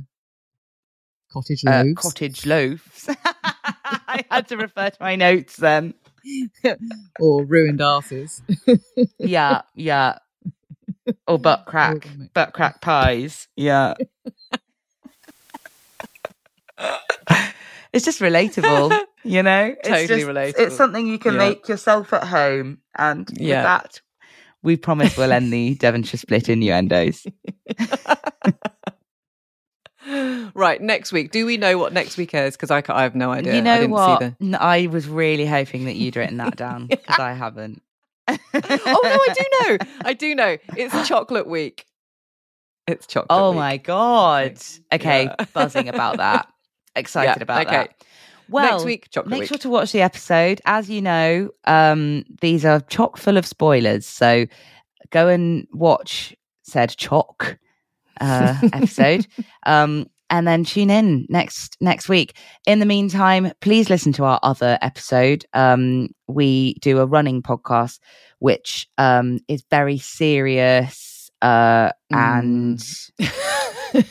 [1.31, 3.07] Cottage uh, cottage loaves,
[4.15, 5.93] I had to refer to my notes then.
[7.19, 8.41] or ruined asses.
[9.19, 10.17] Yeah, yeah.
[11.27, 13.47] Or butt crack, butt crack pies.
[13.55, 13.93] Yeah.
[17.93, 19.75] it's just relatable, you know.
[19.79, 20.59] It's Totally just- relatable.
[20.67, 21.39] It's something you can Yeah.
[21.39, 23.57] make yourself at home, and Yeah.
[23.57, 24.01] with that,
[24.63, 27.27] We promise we'll end the Devonshire split innuendos.
[30.53, 31.31] right, next week.
[31.31, 32.55] Do we know what next week is?
[32.55, 33.53] Because I, I have no idea.
[33.53, 34.33] You I know didn't what?
[34.39, 34.61] The...
[34.61, 37.81] I was really hoping that you'd written that down because I haven't.
[38.27, 39.77] oh no, I do know.
[40.03, 40.57] I do know.
[40.75, 41.85] It's chocolate week.
[42.87, 43.27] It's chocolate.
[43.29, 43.57] Oh week.
[43.57, 44.59] my god!
[44.91, 45.45] Okay, Yeah.
[45.53, 46.47] buzzing about that.
[46.95, 47.75] Excited Yeah, about okay.
[47.77, 48.03] that.
[48.47, 49.49] Well, next week, chocolate make week.
[49.49, 50.61] sure to watch the episode.
[50.65, 54.05] As you know, um, these are chock full of spoilers.
[54.05, 54.45] So
[55.09, 57.57] go and watch said chock
[58.21, 59.27] uh, episode.
[59.65, 62.35] Um, and then tune in next next week.
[62.65, 65.45] In the meantime, please listen to our other episode.
[65.53, 67.99] Um, we do a running podcast,
[68.39, 72.81] which um, is very serious uh, and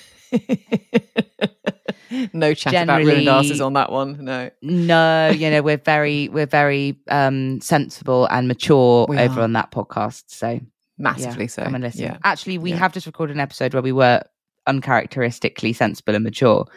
[2.32, 4.24] no chat about ruined asses on that one.
[4.24, 4.50] No.
[4.62, 9.44] no, you know we're very we're very um, sensible and mature We over are.
[9.44, 10.24] on that podcast.
[10.28, 10.60] So
[10.98, 11.62] Massively yeah, so.
[11.64, 12.02] Come and listen.
[12.02, 12.18] Yeah.
[12.24, 12.76] Actually, we Yeah.
[12.76, 14.22] have just recorded an episode where we were
[14.66, 16.66] uncharacteristically sensible and mature.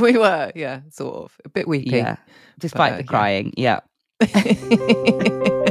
[0.00, 1.36] We were, yeah, sort of.
[1.44, 1.90] A bit weepy.
[1.90, 2.16] Yeah.
[2.58, 3.54] Despite uh, the crying.
[3.56, 3.78] Yeah.